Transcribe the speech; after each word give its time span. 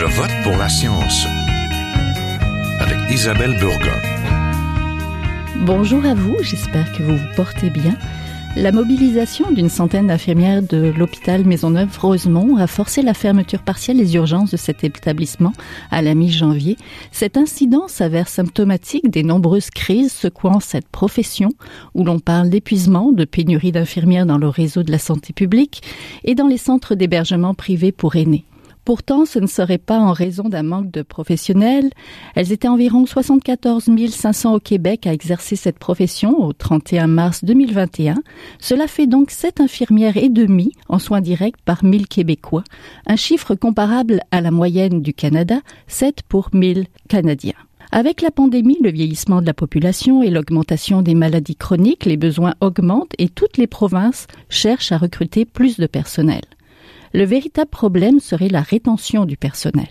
Je 0.00 0.06
vote 0.06 0.30
pour 0.44 0.56
la 0.56 0.70
science 0.70 1.26
avec 2.80 3.10
Isabelle 3.10 3.54
Burgon. 3.58 3.98
Bonjour 5.66 6.06
à 6.06 6.14
vous, 6.14 6.36
j'espère 6.40 6.90
que 6.94 7.02
vous 7.02 7.18
vous 7.18 7.34
portez 7.36 7.68
bien. 7.68 7.98
La 8.56 8.72
mobilisation 8.72 9.50
d'une 9.50 9.68
centaine 9.68 10.06
d'infirmières 10.06 10.62
de 10.62 10.90
l'hôpital 10.96 11.44
Maisonneuve-Rosemont 11.44 12.56
a 12.56 12.66
forcé 12.66 13.02
la 13.02 13.12
fermeture 13.12 13.60
partielle 13.60 13.98
des 13.98 14.14
urgences 14.14 14.52
de 14.52 14.56
cet 14.56 14.84
établissement 14.84 15.52
à 15.90 16.00
la 16.00 16.14
mi-janvier. 16.14 16.78
Cet 17.12 17.36
incident 17.36 17.86
s'avère 17.86 18.28
symptomatique 18.28 19.10
des 19.10 19.22
nombreuses 19.22 19.68
crises 19.68 20.14
secouant 20.14 20.60
cette 20.60 20.88
profession 20.88 21.50
où 21.92 22.04
l'on 22.04 22.20
parle 22.20 22.48
d'épuisement, 22.48 23.12
de 23.12 23.26
pénurie 23.26 23.72
d'infirmières 23.72 24.24
dans 24.24 24.38
le 24.38 24.48
réseau 24.48 24.82
de 24.82 24.92
la 24.92 24.98
santé 24.98 25.34
publique 25.34 25.82
et 26.24 26.34
dans 26.34 26.46
les 26.46 26.56
centres 26.56 26.94
d'hébergement 26.94 27.52
privés 27.52 27.92
pour 27.92 28.16
aînés. 28.16 28.46
Pourtant, 28.84 29.24
ce 29.24 29.38
ne 29.38 29.46
serait 29.46 29.78
pas 29.78 29.98
en 29.98 30.12
raison 30.12 30.48
d'un 30.48 30.62
manque 30.62 30.90
de 30.90 31.02
professionnels. 31.02 31.90
Elles 32.34 32.52
étaient 32.52 32.68
environ 32.68 33.06
74 33.06 33.90
500 34.08 34.54
au 34.54 34.60
Québec 34.60 35.06
à 35.06 35.12
exercer 35.12 35.56
cette 35.56 35.78
profession 35.78 36.38
au 36.42 36.52
31 36.52 37.06
mars 37.06 37.44
2021. 37.44 38.16
Cela 38.58 38.86
fait 38.86 39.06
donc 39.06 39.30
7 39.30 39.60
infirmières 39.60 40.16
et 40.16 40.28
demie 40.28 40.72
en 40.88 40.98
soins 40.98 41.20
directs 41.20 41.60
par 41.64 41.84
1000 41.84 42.08
Québécois, 42.08 42.64
un 43.06 43.16
chiffre 43.16 43.54
comparable 43.54 44.20
à 44.30 44.40
la 44.40 44.50
moyenne 44.50 45.02
du 45.02 45.12
Canada, 45.12 45.60
7 45.86 46.22
pour 46.28 46.50
1000 46.52 46.86
Canadiens. 47.08 47.54
Avec 47.92 48.22
la 48.22 48.30
pandémie, 48.30 48.78
le 48.80 48.92
vieillissement 48.92 49.40
de 49.40 49.46
la 49.46 49.54
population 49.54 50.22
et 50.22 50.30
l'augmentation 50.30 51.02
des 51.02 51.16
maladies 51.16 51.56
chroniques, 51.56 52.04
les 52.04 52.16
besoins 52.16 52.54
augmentent 52.60 53.14
et 53.18 53.28
toutes 53.28 53.56
les 53.56 53.66
provinces 53.66 54.28
cherchent 54.48 54.92
à 54.92 54.98
recruter 54.98 55.44
plus 55.44 55.76
de 55.76 55.86
personnel. 55.86 56.42
Le 57.12 57.24
véritable 57.24 57.70
problème 57.70 58.20
serait 58.20 58.48
la 58.48 58.60
rétention 58.60 59.24
du 59.24 59.36
personnel. 59.36 59.88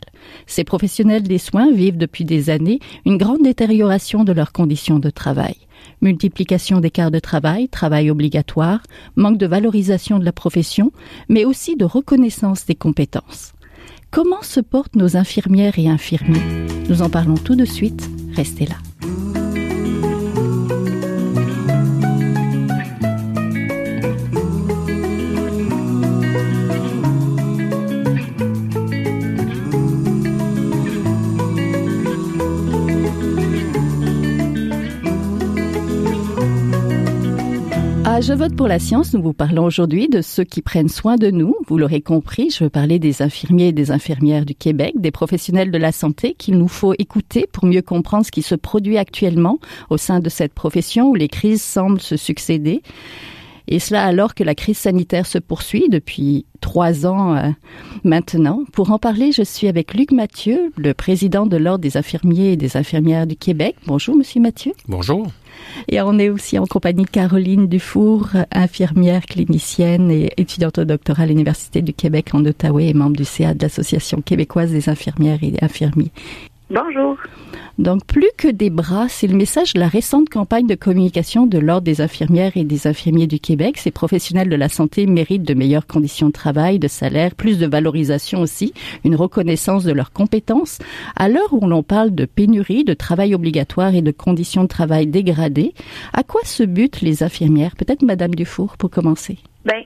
Ces 0.47 0.63
professionnels 0.63 1.23
des 1.23 1.37
soins 1.37 1.71
vivent 1.71 1.97
depuis 1.97 2.25
des 2.25 2.49
années 2.49 2.79
une 3.05 3.17
grande 3.17 3.43
détérioration 3.43 4.23
de 4.23 4.31
leurs 4.31 4.53
conditions 4.53 4.99
de 4.99 5.09
travail. 5.09 5.55
Multiplication 6.01 6.79
des 6.79 6.89
de 6.89 7.19
travail, 7.19 7.69
travail 7.69 8.09
obligatoire, 8.11 8.81
manque 9.15 9.37
de 9.37 9.47
valorisation 9.47 10.19
de 10.19 10.25
la 10.25 10.33
profession, 10.33 10.91
mais 11.29 11.45
aussi 11.45 11.75
de 11.75 11.85
reconnaissance 11.85 12.65
des 12.65 12.75
compétences. 12.75 13.53
Comment 14.11 14.41
se 14.41 14.59
portent 14.59 14.95
nos 14.95 15.15
infirmières 15.15 15.77
et 15.77 15.87
infirmiers? 15.87 16.41
Nous 16.89 17.01
en 17.01 17.09
parlons 17.09 17.35
tout 17.35 17.55
de 17.55 17.65
suite. 17.65 18.09
Restez 18.35 18.65
là. 18.65 18.75
Je 38.21 38.33
vote 38.33 38.53
pour 38.53 38.67
la 38.67 38.79
science, 38.79 39.13
nous 39.13 39.21
vous 39.21 39.31
parlons 39.31 39.63
aujourd'hui 39.63 40.09
de 40.09 40.21
ceux 40.21 40.43
qui 40.43 40.61
prennent 40.61 40.89
soin 40.89 41.15
de 41.15 41.31
nous. 41.31 41.55
Vous 41.67 41.77
l'aurez 41.77 42.01
compris, 42.01 42.49
je 42.49 42.65
veux 42.65 42.69
parler 42.69 42.99
des 42.99 43.21
infirmiers 43.21 43.69
et 43.69 43.71
des 43.71 43.91
infirmières 43.91 44.43
du 44.43 44.55
Québec, 44.55 44.93
des 44.97 45.09
professionnels 45.09 45.71
de 45.71 45.77
la 45.77 45.93
santé 45.93 46.33
qu'il 46.33 46.57
nous 46.57 46.67
faut 46.67 46.93
écouter 46.99 47.47
pour 47.49 47.65
mieux 47.65 47.81
comprendre 47.81 48.25
ce 48.25 48.31
qui 48.31 48.41
se 48.41 48.55
produit 48.55 48.97
actuellement 48.97 49.57
au 49.89 49.95
sein 49.95 50.19
de 50.19 50.27
cette 50.27 50.53
profession 50.53 51.09
où 51.09 51.15
les 51.15 51.29
crises 51.29 51.61
semblent 51.61 52.01
se 52.01 52.17
succéder. 52.17 52.81
Et 53.69 53.79
cela 53.79 54.03
alors 54.03 54.35
que 54.35 54.43
la 54.43 54.53
crise 54.53 54.77
sanitaire 54.77 55.25
se 55.25 55.37
poursuit 55.37 55.87
depuis 55.87 56.45
trois 56.59 57.05
ans 57.05 57.37
euh, 57.37 57.49
maintenant. 58.03 58.63
Pour 58.73 58.91
en 58.91 58.99
parler, 58.99 59.31
je 59.31 59.43
suis 59.43 59.69
avec 59.69 59.93
Luc 59.93 60.11
Mathieu, 60.11 60.73
le 60.75 60.93
président 60.93 61.45
de 61.45 61.55
l'Ordre 61.55 61.83
des 61.83 61.95
infirmiers 61.95 62.51
et 62.51 62.57
des 62.57 62.75
infirmières 62.75 63.27
du 63.27 63.37
Québec. 63.37 63.75
Bonjour, 63.85 64.15
monsieur 64.15 64.41
Mathieu. 64.41 64.73
Bonjour. 64.89 65.27
Et 65.87 66.01
on 66.01 66.17
est 66.19 66.29
aussi 66.29 66.57
en 66.59 66.65
compagnie 66.65 67.05
de 67.05 67.09
Caroline 67.09 67.67
Dufour, 67.67 68.29
infirmière 68.51 69.25
clinicienne 69.25 70.11
et 70.11 70.31
étudiante 70.37 70.79
au 70.79 70.85
doctorat 70.85 71.23
à 71.23 71.25
l'Université 71.25 71.81
du 71.81 71.93
Québec 71.93 72.29
en 72.33 72.45
Ottawa 72.45 72.81
et 72.81 72.93
membre 72.93 73.17
du 73.17 73.25
CA 73.25 73.53
de 73.53 73.61
l'Association 73.61 74.21
québécoise 74.21 74.71
des 74.71 74.89
infirmières 74.89 75.43
et 75.43 75.53
infirmiers. 75.61 76.11
Bonjour. 76.69 77.17
Donc, 77.79 78.05
plus 78.05 78.29
que 78.37 78.47
des 78.47 78.69
bras, 78.69 79.07
c'est 79.09 79.25
le 79.25 79.35
message 79.35 79.73
de 79.73 79.79
la 79.79 79.87
récente 79.87 80.29
campagne 80.29 80.67
de 80.67 80.75
communication 80.75 81.47
de 81.47 81.57
l'Ordre 81.57 81.85
des 81.85 82.01
infirmières 82.01 82.57
et 82.57 82.63
des 82.63 82.85
infirmiers 82.85 83.25
du 83.25 83.39
Québec. 83.39 83.77
Ces 83.77 83.89
professionnels 83.89 84.49
de 84.49 84.55
la 84.55 84.69
santé 84.69 85.07
méritent 85.07 85.43
de 85.43 85.53
meilleures 85.53 85.87
conditions 85.87 86.27
de 86.27 86.33
travail, 86.33 86.77
de 86.77 86.87
salaire, 86.87 87.33
plus 87.33 87.57
de 87.57 87.65
valorisation 87.65 88.41
aussi, 88.41 88.73
une 89.03 89.15
reconnaissance 89.15 89.83
de 89.83 89.93
leurs 89.93 90.11
compétences. 90.11 90.77
À 91.15 91.29
l'heure 91.29 91.53
où 91.53 91.65
l'on 91.67 91.81
parle 91.81 92.13
de 92.13 92.25
pénurie, 92.25 92.83
de 92.83 92.93
travail 92.93 93.33
obligatoire 93.33 93.95
et 93.95 94.01
de 94.01 94.11
conditions 94.11 94.63
de 94.63 94.67
travail 94.67 95.07
dégradées, 95.07 95.73
à 96.13 96.23
quoi 96.23 96.41
se 96.43 96.63
butent 96.63 97.01
les 97.01 97.23
infirmières? 97.23 97.75
Peut-être 97.77 98.03
Madame 98.03 98.35
Dufour 98.35 98.77
pour 98.77 98.89
commencer. 98.91 99.39
Ben, 99.65 99.83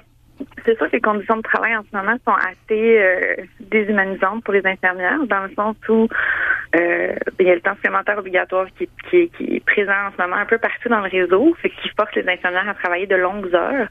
c'est 0.66 0.78
sûr 0.78 0.88
que 0.88 0.96
les 0.96 1.02
conditions 1.02 1.38
de 1.38 1.42
travail 1.42 1.76
en 1.76 1.84
ce 1.84 1.96
moment 1.96 2.16
sont 2.26 2.34
assez 2.34 3.00
euh, 3.00 3.36
déshumanisantes 3.60 4.44
pour 4.44 4.54
les 4.54 4.66
infirmières, 4.66 5.26
dans 5.28 5.44
le 5.44 5.54
sens 5.56 5.76
où 5.90 6.08
euh, 6.76 7.16
il 7.40 7.48
y 7.48 7.52
a 7.52 7.56
le 7.56 7.62
temps 7.62 7.76
supplémentaire 7.76 8.18
obligatoire 8.18 8.68
qui, 8.78 8.90
qui, 9.10 9.56
est 9.56 9.66
présent 9.66 10.08
en 10.08 10.12
ce 10.16 10.22
moment 10.22 10.38
un 10.38 10.46
peu 10.46 10.58
partout 10.58 10.90
dans 10.90 11.02
le 11.02 11.10
réseau, 11.10 11.56
fait 11.62 11.70
qui 11.70 11.90
force 11.90 12.14
les 12.16 12.28
infirmières 12.28 12.68
à 12.68 12.74
travailler 12.74 13.08
de 13.08 13.16
longues 13.16 13.54
heures. 13.54 13.88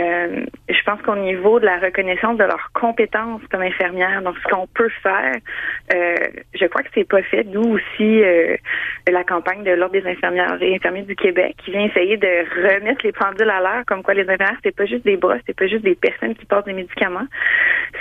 Euh, 0.00 0.44
je 0.68 0.82
pense 0.84 1.00
qu'au 1.02 1.16
niveau 1.16 1.60
de 1.60 1.66
la 1.66 1.78
reconnaissance 1.78 2.38
de 2.38 2.44
leurs 2.44 2.70
compétences 2.72 3.42
comme 3.50 3.62
infirmières, 3.62 4.22
donc 4.22 4.36
ce 4.42 4.48
qu'on 4.48 4.66
peut 4.68 4.90
faire, 5.02 5.34
je 5.90 6.66
crois 6.66 6.82
que 6.82 6.88
c'est 6.94 7.08
pas 7.08 7.22
fait. 7.22 7.44
D'où 7.44 7.74
aussi 7.74 8.22
la 9.10 9.24
campagne 9.24 9.62
de 9.62 9.72
l'Ordre 9.72 10.00
des 10.00 10.06
infirmières 10.06 10.56
et 10.60 10.74
infirmiers 10.74 11.02
du 11.02 11.16
Québec 11.16 11.56
qui 11.64 11.72
vient 11.72 11.84
essayer 11.84 12.16
de 12.16 12.72
remettre 12.76 13.04
les 13.04 13.12
pendules 13.12 13.50
à 13.50 13.60
l'heure, 13.60 13.84
comme 13.86 14.02
quoi 14.02 14.14
les 14.14 14.22
infirmières, 14.22 14.58
c'est 14.64 14.74
pas 14.74 14.86
juste 14.86 15.04
des 15.04 15.16
bras, 15.16 15.36
c'est 15.46 15.56
pas 15.56 15.66
juste 15.66 15.81
des 15.82 15.94
personnes 15.94 16.34
qui 16.34 16.44
portent 16.46 16.66
des 16.66 16.72
médicaments. 16.72 17.26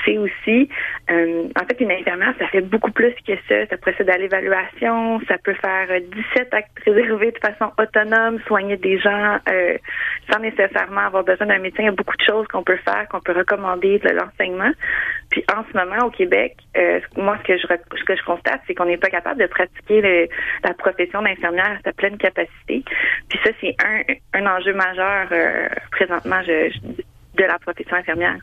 C'est 0.06 0.18
aussi, 0.18 0.70
euh, 1.10 1.48
en 1.60 1.66
fait, 1.66 1.80
une 1.80 1.92
infirmière, 1.92 2.34
ça 2.40 2.48
fait 2.48 2.62
beaucoup 2.62 2.92
plus 2.92 3.14
que 3.28 3.34
ça. 3.48 3.66
Ça 3.70 3.78
procède 3.78 4.10
à 4.10 4.18
l'évaluation, 4.18 5.20
ça 5.28 5.38
peut 5.44 5.56
faire 5.56 5.88
17 5.90 6.54
actes 6.54 6.80
réservés 6.86 7.32
de 7.32 7.40
façon 7.40 7.72
autonome, 7.78 8.40
soigner 8.48 8.78
des 8.78 9.00
gens 9.00 9.38
euh, 9.50 9.78
sans 10.32 10.40
nécessairement 10.40 11.02
avoir 11.02 11.24
besoin 11.24 11.48
d'un 11.48 11.60
médecin. 11.60 11.84
Il 11.84 11.86
y 11.86 11.90
a 11.90 11.92
beaucoup 11.92 12.18
de 12.18 12.24
choses 12.24 12.48
qu'on 12.48 12.64
peut 12.64 12.80
faire, 12.86 13.08
qu'on 13.10 13.20
peut 13.20 13.34
recommander 13.34 14.00
de 14.00 14.10
l'enseignement. 14.10 14.72
Puis 15.30 15.44
en 15.54 15.64
ce 15.72 15.78
moment, 15.78 16.06
au 16.06 16.12
Québec, 16.12 16.58
euh, 16.78 17.00
moi, 17.16 17.38
ce 17.42 17.48
que 17.48 17.58
je, 17.58 17.68
ce 17.68 18.04
que 18.04 18.16
je 18.16 18.24
constate, 18.24 18.62
c'est 18.68 18.76
qu'on 18.76 18.86
n'est 18.86 18.98
pas 18.98 19.10
capable 19.10 19.40
de 19.40 19.48
pratiquer 19.48 20.02
le, 20.02 20.28
la 20.64 20.74
profession 20.74 21.22
d'infirmière 21.22 21.78
à 21.80 21.82
sa 21.84 21.94
pleine 21.94 22.18
capacité. 22.18 22.84
Puis 23.30 23.40
ça, 23.44 23.52
c'est 23.62 23.76
un, 23.84 24.40
un 24.40 24.58
enjeu 24.58 24.74
majeur 24.74 25.28
euh, 25.32 25.68
présentement 25.92 26.42
je, 26.46 26.72
de 27.38 27.44
la 27.44 27.60
profession 27.60 27.96
infirmière. 27.96 28.38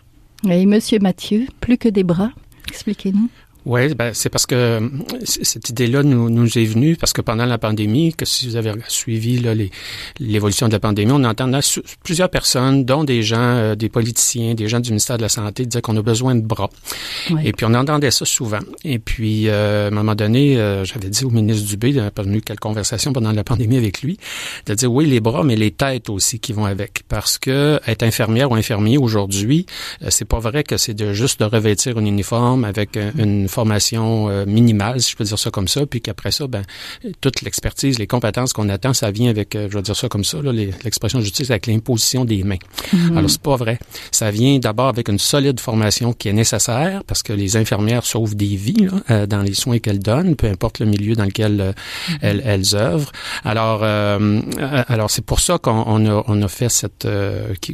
Et 0.48 0.66
Monsieur 0.66 0.98
Mathieu, 1.00 1.46
plus 1.60 1.78
que 1.78 1.88
des 1.88 2.04
bras, 2.04 2.30
expliquez-nous. 2.68 3.28
Oui, 3.66 3.92
ben, 3.94 4.14
c'est 4.14 4.28
parce 4.28 4.46
que 4.46 4.80
cette 5.24 5.68
idée-là 5.68 6.02
nous, 6.02 6.30
nous 6.30 6.58
est 6.58 6.64
venue 6.64 6.96
parce 6.96 7.12
que 7.12 7.20
pendant 7.20 7.44
la 7.44 7.58
pandémie, 7.58 8.14
que 8.14 8.24
si 8.24 8.46
vous 8.46 8.56
avez 8.56 8.72
suivi 8.88 9.42
l'évolution 10.20 10.68
de 10.68 10.72
la 10.72 10.80
pandémie, 10.80 11.12
on 11.12 11.24
entendait 11.24 11.58
plusieurs 12.02 12.30
personnes, 12.30 12.84
dont 12.84 13.04
des 13.04 13.22
gens, 13.22 13.36
euh, 13.38 13.74
des 13.74 13.88
politiciens, 13.88 14.54
des 14.54 14.68
gens 14.68 14.80
du 14.80 14.90
ministère 14.90 15.16
de 15.16 15.22
la 15.22 15.28
Santé, 15.28 15.66
dire 15.66 15.82
qu'on 15.82 15.96
a 15.96 16.02
besoin 16.02 16.34
de 16.34 16.40
bras. 16.40 16.70
Et 17.44 17.52
puis 17.52 17.66
on 17.66 17.74
entendait 17.74 18.10
ça 18.10 18.24
souvent. 18.24 18.60
Et 18.84 18.98
puis 18.98 19.48
euh, 19.48 19.86
à 19.86 19.88
un 19.88 19.90
moment 19.90 20.14
donné, 20.14 20.56
euh, 20.56 20.84
j'avais 20.84 21.08
dit 21.08 21.24
au 21.24 21.30
ministre 21.30 21.68
Dubé, 21.68 21.92
pas 22.14 22.24
eu 22.24 22.40
quelques 22.40 22.60
conversations 22.60 23.12
pendant 23.12 23.32
la 23.32 23.44
pandémie 23.44 23.76
avec 23.76 24.02
lui, 24.02 24.18
de 24.66 24.74
dire 24.74 24.92
oui 24.92 25.06
les 25.06 25.20
bras, 25.20 25.42
mais 25.42 25.56
les 25.56 25.72
têtes 25.72 26.08
aussi 26.10 26.38
qui 26.38 26.52
vont 26.52 26.64
avec, 26.64 27.02
parce 27.08 27.38
que 27.38 27.80
être 27.86 28.02
infirmière 28.02 28.50
ou 28.50 28.54
infirmier 28.54 28.98
aujourd'hui, 28.98 29.66
c'est 30.08 30.24
pas 30.24 30.38
vrai 30.38 30.62
que 30.62 30.76
c'est 30.76 30.94
de 30.94 31.12
juste 31.12 31.40
de 31.40 31.44
revêtir 31.44 31.98
un 31.98 32.04
uniforme 32.04 32.64
avec 32.64 32.96
une 32.96 33.47
formation 33.48 34.28
euh, 34.28 34.46
minimale, 34.46 35.00
si 35.00 35.12
je 35.12 35.16
peux 35.16 35.24
dire 35.24 35.38
ça 35.38 35.50
comme 35.50 35.68
ça, 35.68 35.86
puis 35.86 36.00
qu'après 36.00 36.30
ça, 36.30 36.46
ben, 36.46 36.62
toute 37.20 37.42
l'expertise, 37.42 37.98
les 37.98 38.06
compétences 38.06 38.52
qu'on 38.52 38.68
attend, 38.68 38.94
ça 38.94 39.10
vient 39.10 39.30
avec, 39.30 39.56
euh, 39.56 39.68
je 39.70 39.76
vais 39.76 39.82
dire 39.82 39.96
ça 39.96 40.08
comme 40.08 40.24
ça, 40.24 40.38
l'expression 40.42 41.20
justice, 41.20 41.50
avec 41.50 41.66
l'imposition 41.66 42.24
des 42.24 42.44
mains. 42.44 42.58
Mhm. 42.92 43.18
Alors, 43.18 43.30
c'est 43.30 43.40
pas 43.40 43.56
vrai. 43.56 43.78
Ça 44.12 44.30
vient 44.30 44.58
d'abord 44.58 44.88
avec 44.88 45.08
une 45.08 45.18
solide 45.18 45.60
formation 45.60 46.12
qui 46.12 46.28
est 46.28 46.32
nécessaire, 46.32 47.02
parce 47.06 47.22
que 47.22 47.32
les 47.32 47.56
infirmières 47.56 48.04
sauvent 48.04 48.36
des 48.36 48.56
vies 48.56 48.86
là, 48.86 48.92
euh, 49.10 49.26
dans 49.26 49.42
les 49.42 49.54
soins 49.54 49.78
qu'elles 49.78 49.98
donnent, 49.98 50.36
peu 50.36 50.46
importe 50.46 50.80
le 50.80 50.86
milieu 50.86 51.14
dans 51.14 51.24
lequel 51.24 51.52
mhm. 51.52 52.18
elles, 52.20 52.42
elles, 52.44 52.76
œuvrent. 52.76 53.12
Alors, 53.44 53.82
alors 53.82 55.10
c'est 55.10 55.24
pour 55.24 55.40
ça 55.40 55.58
qu'on 55.58 56.06
a, 56.06 56.24
on 56.26 56.42
a 56.42 56.48
fait 56.48 56.68
cette, 56.68 57.08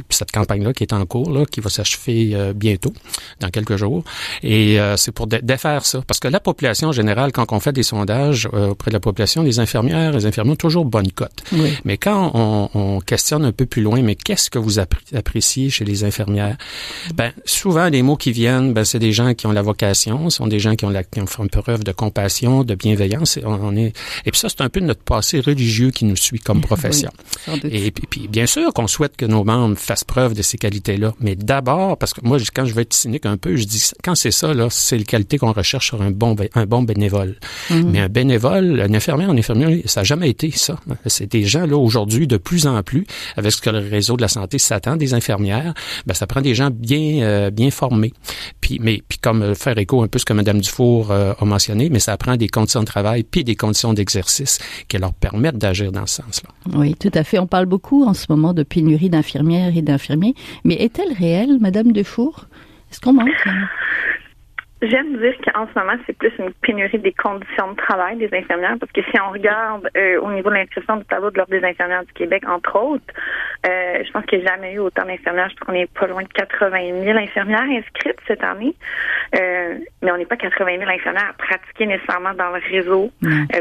cette 0.09 0.31
campagne-là 0.31 0.73
qui 0.73 0.83
est 0.83 0.93
en 0.93 1.05
cours, 1.05 1.31
là, 1.31 1.45
qui 1.45 1.59
va 1.59 1.69
s'achever 1.69 2.53
bientôt, 2.55 2.93
dans 3.39 3.49
quelques 3.49 3.75
jours. 3.75 4.03
Et 4.43 4.77
c'est 4.97 5.11
pour 5.11 5.27
défendre 5.27 5.64
faire 5.65 5.85
ça? 5.85 6.01
Parce 6.05 6.19
que 6.19 6.27
la 6.27 6.39
population 6.39 6.89
en 6.89 6.91
général, 6.91 7.31
quand 7.31 7.51
on 7.51 7.59
fait 7.59 7.73
des 7.73 7.83
sondages 7.83 8.47
euh, 8.53 8.69
auprès 8.69 8.91
de 8.91 8.95
la 8.95 8.99
population, 8.99 9.41
les 9.41 9.59
infirmières, 9.59 10.11
les 10.11 10.25
infirmiers 10.27 10.51
ont 10.51 10.55
toujours 10.55 10.85
bonne 10.85 11.11
cote. 11.11 11.43
Mais 11.83 11.97
quand 11.97 12.31
on, 12.35 12.69
on, 12.73 12.99
questionne 12.99 13.45
un 13.45 13.51
peu 13.51 13.65
plus 13.65 13.81
loin, 13.81 14.01
mais 14.01 14.15
qu'est-ce 14.15 14.49
que 14.49 14.59
vous 14.59 14.79
appréciez 14.79 15.69
chez 15.69 15.85
les 15.85 16.03
infirmières? 16.03 16.57
Ben, 17.15 17.31
souvent, 17.45 17.89
les 17.89 18.03
mots 18.03 18.15
qui 18.15 18.31
viennent, 18.31 18.73
ben, 18.73 18.85
c'est 18.85 18.99
des 18.99 19.11
gens 19.11 19.33
qui 19.33 19.47
ont 19.47 19.51
la 19.51 19.61
vocation, 19.63 20.29
ce 20.29 20.37
sont 20.37 20.47
des 20.47 20.59
gens 20.59 20.75
qui 20.75 20.85
ont, 20.85 20.89
la, 20.89 21.03
qui 21.03 21.19
ont 21.19 21.27
fait 21.27 21.47
preuve 21.49 21.83
de 21.83 21.91
compassion, 21.91 22.63
de 22.63 22.75
bienveillance. 22.75 23.37
Et, 23.37 23.43
on, 23.45 23.75
est, 23.75 23.93
et 24.25 24.31
puis 24.31 24.39
ça, 24.39 24.49
c'est 24.49 24.61
un 24.61 24.69
peu 24.69 24.79
notre 24.81 25.01
passé 25.01 25.39
religieux 25.39 25.91
qui 25.91 26.05
nous 26.05 26.15
suit 26.15 26.39
comme 26.39 26.61
profession. 26.71 27.11
et 27.63 27.91
puis, 27.91 28.07
puis, 28.09 28.27
bien 28.27 28.45
sûr 28.45 28.71
qu'on 28.73 28.87
souhaite 28.87 29.17
que 29.17 29.25
nos 29.25 29.43
membres 29.43 29.77
fassent 29.77 30.03
preuve 30.03 30.33
de 30.33 30.41
ces 30.41 30.57
qualités-là, 30.57 31.13
mais 31.19 31.35
d'abord, 31.35 31.97
parce 31.97 32.13
que 32.13 32.21
moi, 32.23 32.37
quand 32.53 32.65
je 32.65 32.73
vais 32.73 32.83
être 32.83 32.93
cynique 32.93 33.25
un 33.25 33.37
peu, 33.37 33.55
je 33.55 33.65
dis, 33.65 33.83
quand 34.03 34.15
c'est 34.15 34.31
ça, 34.31 34.53
là, 34.53 34.67
c'est 34.69 34.97
les 34.97 35.05
qualités 35.05 35.37
qu'on 35.37 35.54
recherche 35.55 35.87
sur 35.87 36.01
un 36.01 36.11
bon, 36.11 36.35
un 36.53 36.65
bon 36.65 36.83
bénévole. 36.83 37.35
Mm. 37.69 37.83
Mais 37.91 37.99
un 37.99 38.09
bénévole, 38.09 38.81
un 38.81 38.93
infirmière, 38.93 39.29
un 39.29 39.37
infirmier, 39.37 39.83
ça 39.85 40.01
n'a 40.01 40.03
jamais 40.03 40.29
été 40.29 40.51
ça. 40.51 40.77
C'est 41.05 41.31
des 41.31 41.43
gens, 41.43 41.65
là, 41.65 41.77
aujourd'hui, 41.77 42.27
de 42.27 42.37
plus 42.37 42.67
en 42.67 42.81
plus, 42.83 43.05
avec 43.35 43.51
ce 43.51 43.61
que 43.61 43.69
le 43.69 43.79
réseau 43.79 44.15
de 44.17 44.21
la 44.21 44.27
santé 44.27 44.57
s'attend 44.57 44.95
des 44.95 45.13
infirmières, 45.13 45.73
ben, 46.05 46.13
ça 46.13 46.27
prend 46.27 46.41
des 46.41 46.55
gens 46.55 46.69
bien, 46.71 47.23
euh, 47.23 47.49
bien 47.49 47.71
formés. 47.71 48.13
Puis, 48.61 48.79
mais, 48.81 49.01
puis 49.07 49.17
comme 49.19 49.41
euh, 49.41 49.55
faire 49.55 49.77
écho 49.77 50.01
un 50.03 50.07
peu 50.07 50.19
ce 50.19 50.25
que 50.25 50.33
Mme 50.33 50.61
Dufour 50.61 51.11
euh, 51.11 51.33
a 51.39 51.45
mentionné, 51.45 51.89
mais 51.89 51.99
ça 51.99 52.17
prend 52.17 52.35
des 52.35 52.47
conditions 52.47 52.81
de 52.81 52.85
travail 52.85 53.23
puis 53.23 53.43
des 53.43 53.55
conditions 53.55 53.93
d'exercice 53.93 54.59
qui 54.87 54.97
leur 54.97 55.13
permettent 55.13 55.57
d'agir 55.57 55.91
dans 55.91 56.05
ce 56.05 56.21
sens-là. 56.21 56.49
Oui, 56.77 56.95
tout 56.95 57.11
à 57.13 57.23
fait. 57.23 57.39
On 57.39 57.47
parle 57.47 57.65
beaucoup 57.65 58.05
en 58.05 58.13
ce 58.13 58.25
moment 58.29 58.53
de 58.53 58.63
pénurie 58.63 59.09
d'infirmières 59.09 59.75
et 59.75 59.81
d'infirmiers, 59.81 60.35
mais 60.63 60.75
est-elle 60.75 61.13
réelle, 61.13 61.57
Mme 61.59 61.91
Dufour? 61.91 62.45
Est-ce 62.91 63.01
qu'on 63.01 63.13
manque? 63.13 63.29
J'aime 64.87 65.17
dire 65.17 65.33
qu'en 65.43 65.67
ce 65.67 65.79
moment, 65.79 65.97
c'est 66.05 66.15
plus 66.15 66.31
une 66.37 66.53
pénurie 66.61 66.99
des 66.99 67.13
conditions 67.13 67.71
de 67.71 67.75
travail 67.75 68.17
des 68.17 68.29
infirmières, 68.31 68.75
parce 68.79 68.91
que 68.91 69.01
si 69.01 69.19
on 69.19 69.31
regarde 69.31 69.89
euh, 69.97 70.19
au 70.21 70.31
niveau 70.31 70.49
de 70.49 70.55
l'inscription 70.55 70.97
du 70.97 71.05
tableau 71.05 71.31
de 71.31 71.37
l'Ordre 71.37 71.51
des 71.51 71.65
infirmières 71.65 72.03
du 72.03 72.13
Québec, 72.13 72.43
entre 72.47 72.75
autres, 72.75 73.03
euh, 73.65 74.03
je 74.05 74.11
pense 74.11 74.25
qu'il 74.25 74.39
n'y 74.39 74.47
a 74.47 74.51
jamais 74.51 74.73
eu 74.73 74.79
autant 74.79 75.05
d'infirmières. 75.05 75.49
Je 75.49 75.55
pense 75.55 75.67
qu'on 75.67 75.73
est 75.73 75.91
pas 75.91 76.05
loin 76.05 76.21
de 76.21 76.27
80 76.27 77.03
000 77.03 77.17
infirmières 77.17 77.63
inscrites 77.63 78.19
cette 78.27 78.43
année, 78.43 78.75
euh, 79.35 79.75
mais 80.03 80.11
on 80.11 80.17
n'est 80.17 80.25
pas 80.25 80.37
80 80.37 80.77
000 80.77 80.89
infirmières 80.89 81.31
à 81.31 81.33
pratiquer 81.33 81.87
nécessairement 81.87 82.33
dans 82.33 82.49
le 82.49 82.61
réseau. 82.69 83.11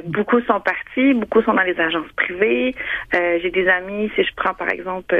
beaucoup 0.06 0.40
sont 0.42 0.60
partis, 0.60 1.14
beaucoup 1.14 1.40
sont 1.42 1.54
dans 1.54 1.62
les 1.62 1.78
agences 1.80 2.12
privées. 2.16 2.74
J'ai 3.12 3.50
des 3.50 3.66
amis, 3.68 4.10
si 4.14 4.24
je 4.24 4.34
prends 4.36 4.54
par 4.54 4.68
exemple, 4.68 5.14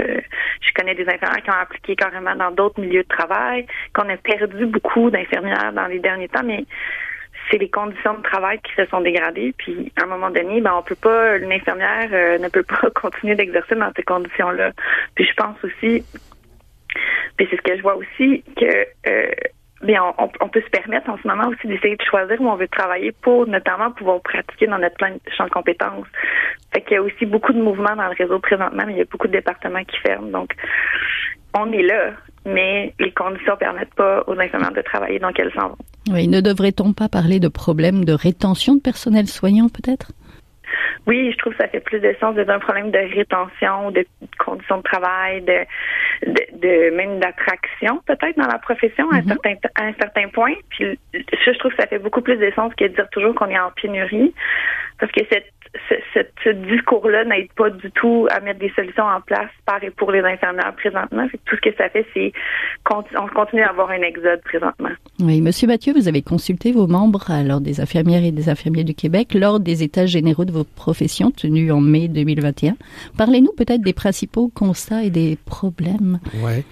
je 0.61 0.73
connais 0.75 0.95
des 0.95 1.09
infirmières 1.09 1.43
qui 1.43 1.51
ont 1.51 1.61
appliqué 1.61 1.97
carrément 1.97 2.35
dans 2.35 2.51
d'autres 2.51 2.81
milieux 2.81 3.05
de 3.05 3.09
travail, 3.09 3.67
qu'on 3.95 4.09
a 4.09 4.17
perdu 4.17 4.67
beaucoup 4.67 5.11
d'infirmières 5.11 5.73
dans 5.73 5.87
les 5.87 5.94
derniers 6.01 6.29
temps, 6.29 6.43
mais 6.45 6.65
c'est 7.51 7.59
les 7.59 7.69
conditions 7.69 8.15
de 8.15 8.23
travail 8.23 8.59
qui 8.61 8.73
se 8.75 8.87
sont 8.87 9.01
dégradées. 9.01 9.55
Puis 9.57 9.93
à 10.01 10.05
un 10.05 10.07
moment 10.07 10.31
donné, 10.31 10.61
ben 10.61 10.73
on 10.75 10.83
peut 10.83 10.95
pas, 10.95 11.37
une 11.37 11.53
infirmière 11.53 12.09
euh, 12.13 12.39
ne 12.39 12.49
peut 12.49 12.63
pas 12.63 12.91
continuer 12.95 13.35
d'exercer 13.35 13.75
dans 13.75 13.93
ces 13.97 14.03
conditions-là. 14.03 14.73
Puis 15.15 15.27
je 15.27 15.35
pense 15.35 15.57
aussi, 15.63 16.05
puis 17.37 17.49
c'est 17.51 17.57
ce 17.57 17.63
que 17.63 17.77
je 17.77 17.83
vois 17.83 17.97
aussi 17.97 18.45
que 18.57 18.87
euh, 19.09 19.31
bien, 19.85 20.03
on, 20.19 20.49
peut 20.49 20.63
se 20.63 20.71
permettre 20.71 21.11
en 21.11 21.19
ce 21.19 21.29
moment 21.29 21.49
aussi 21.49 21.67
d'essayer 21.67 21.97
de 21.97 22.03
choisir 22.03 22.41
où 22.41 22.49
on 22.49 22.57
veut 22.57 22.69
travailler 22.69 23.13
pour 23.13 23.47
notamment 23.47 23.91
pouvoir 23.91 24.21
pratiquer 24.23 24.67
dans 24.67 24.79
notre 24.79 24.97
de 24.97 25.31
champ 25.37 25.45
de 25.45 25.51
compétences. 25.51 26.07
Fait 26.73 26.81
qu'il 26.81 26.95
y 26.95 26.97
a 26.97 27.03
aussi 27.03 27.27
beaucoup 27.27 27.53
de 27.53 27.61
mouvements 27.61 27.95
dans 27.95 28.09
le 28.09 28.15
réseau 28.17 28.39
présentement, 28.39 28.85
mais 28.87 28.95
il 28.95 28.99
y 28.99 29.03
a 29.03 29.05
beaucoup 29.05 29.27
de 29.27 29.33
départements 29.33 29.85
qui 29.85 29.97
ferment. 29.99 30.29
Donc, 30.29 30.55
on 31.55 31.71
est 31.73 31.83
là, 31.83 32.13
mais 32.45 32.93
les 32.99 33.13
conditions 33.13 33.55
ne 33.55 33.59
permettent 33.59 33.95
pas 33.95 34.23
aux 34.27 34.39
infirmières 34.39 34.73
de 34.73 34.83
travailler, 34.83 35.19
donc 35.19 35.39
elles 35.39 35.53
s'en 35.53 35.69
vont. 35.69 35.79
Oui, 36.13 36.29
ne 36.29 36.41
devrait-on 36.41 36.93
pas 36.93 37.09
parler 37.09 37.41
de 37.41 37.49
problèmes 37.49 38.05
de 38.05 38.13
rétention 38.13 38.75
de 38.75 38.81
personnel 38.81 39.27
soignant, 39.27 39.69
peut-être? 39.69 40.13
Oui, 41.07 41.31
je 41.33 41.37
trouve 41.39 41.53
que 41.55 41.63
ça 41.63 41.69
fait 41.69 41.81
plus 41.81 42.01
de 42.01 42.15
sens 42.19 42.35
d'un 42.35 42.59
problème 42.59 42.91
de 42.91 42.99
rétention, 42.99 43.91
de 43.91 44.07
conditions 44.39 44.79
de 44.79 44.83
travail, 44.83 45.43
de, 45.43 45.65
de, 46.27 46.97
même 46.97 47.21
d'attraction 47.21 48.01
peut-être 48.07 48.39
dans 48.39 48.47
la 48.47 48.59
profession 48.59 49.11
à, 49.11 49.17
un 49.17 49.23
certain, 49.23 49.55
à 49.75 49.85
un 49.85 49.93
certain 49.95 50.29
point. 50.29 50.55
Puis 50.71 50.99
je 51.13 51.59
trouve 51.59 51.73
que 51.73 51.83
ça 51.83 51.87
fait 51.87 51.99
beaucoup 51.99 52.23
plus 52.23 52.37
de 52.37 52.51
sens 52.57 52.73
que 52.75 52.85
de 52.85 52.95
dire 52.95 53.09
toujours 53.11 53.35
qu'on 53.35 53.49
est 53.49 53.59
en 53.59 53.71
pénurie, 53.71 54.35
parce 54.99 55.13
que 55.13 55.21
cette 55.31 55.53
ce, 55.89 56.51
discours-là 56.51 57.25
n'aide 57.25 57.53
pas 57.57 57.71
du 57.71 57.91
tout 57.93 58.27
à 58.31 58.41
mettre 58.41 58.61
des 58.61 58.71
solutions 58.77 59.05
en 59.05 59.21
place 59.21 59.51
par 59.67 59.83
et 59.83 59.91
pour 59.91 60.13
les 60.13 60.21
infirmières 60.21 60.75
présentement. 60.77 61.27
tout 61.47 61.57
ce 61.57 61.61
que 61.61 61.77
ça 61.77 61.89
fait, 61.89 62.07
c'est 62.15 62.33
qu'on 62.85 63.03
continue 63.35 63.63
à 63.63 63.71
avoir 63.71 63.91
un 63.91 64.03
exode 64.03 64.41
présentement. 64.43 64.91
Oui, 65.21 65.41
Monsieur 65.41 65.67
Mathieu, 65.67 65.93
vous 65.93 66.09
avez 66.09 66.23
consulté 66.23 66.73
vos 66.73 66.87
membres 66.87 67.25
lors 67.45 67.61
des 67.61 67.81
infirmières 67.81 68.25
et 68.25 68.31
des 68.31 68.49
infirmiers 68.49 68.85
du 68.85 68.95
Québec 68.95 69.35
lors 69.35 69.61
des 69.61 69.83
états 69.83 70.07
généraux 70.07 70.45
de 70.45 70.53
vos 70.53 70.65
professions 70.65 71.31
tenus 71.31 71.73
en 71.73 71.81
mai 71.81 72.09
2021. 72.09 72.77
Parlez-nous 73.17 73.53
peut-être 73.57 73.83
des 73.83 73.93
principaux 73.93 74.51
constats 74.55 75.03
et 75.03 75.11
des 75.11 75.39
problèmes. 75.45 76.21
Oui, 76.43 76.65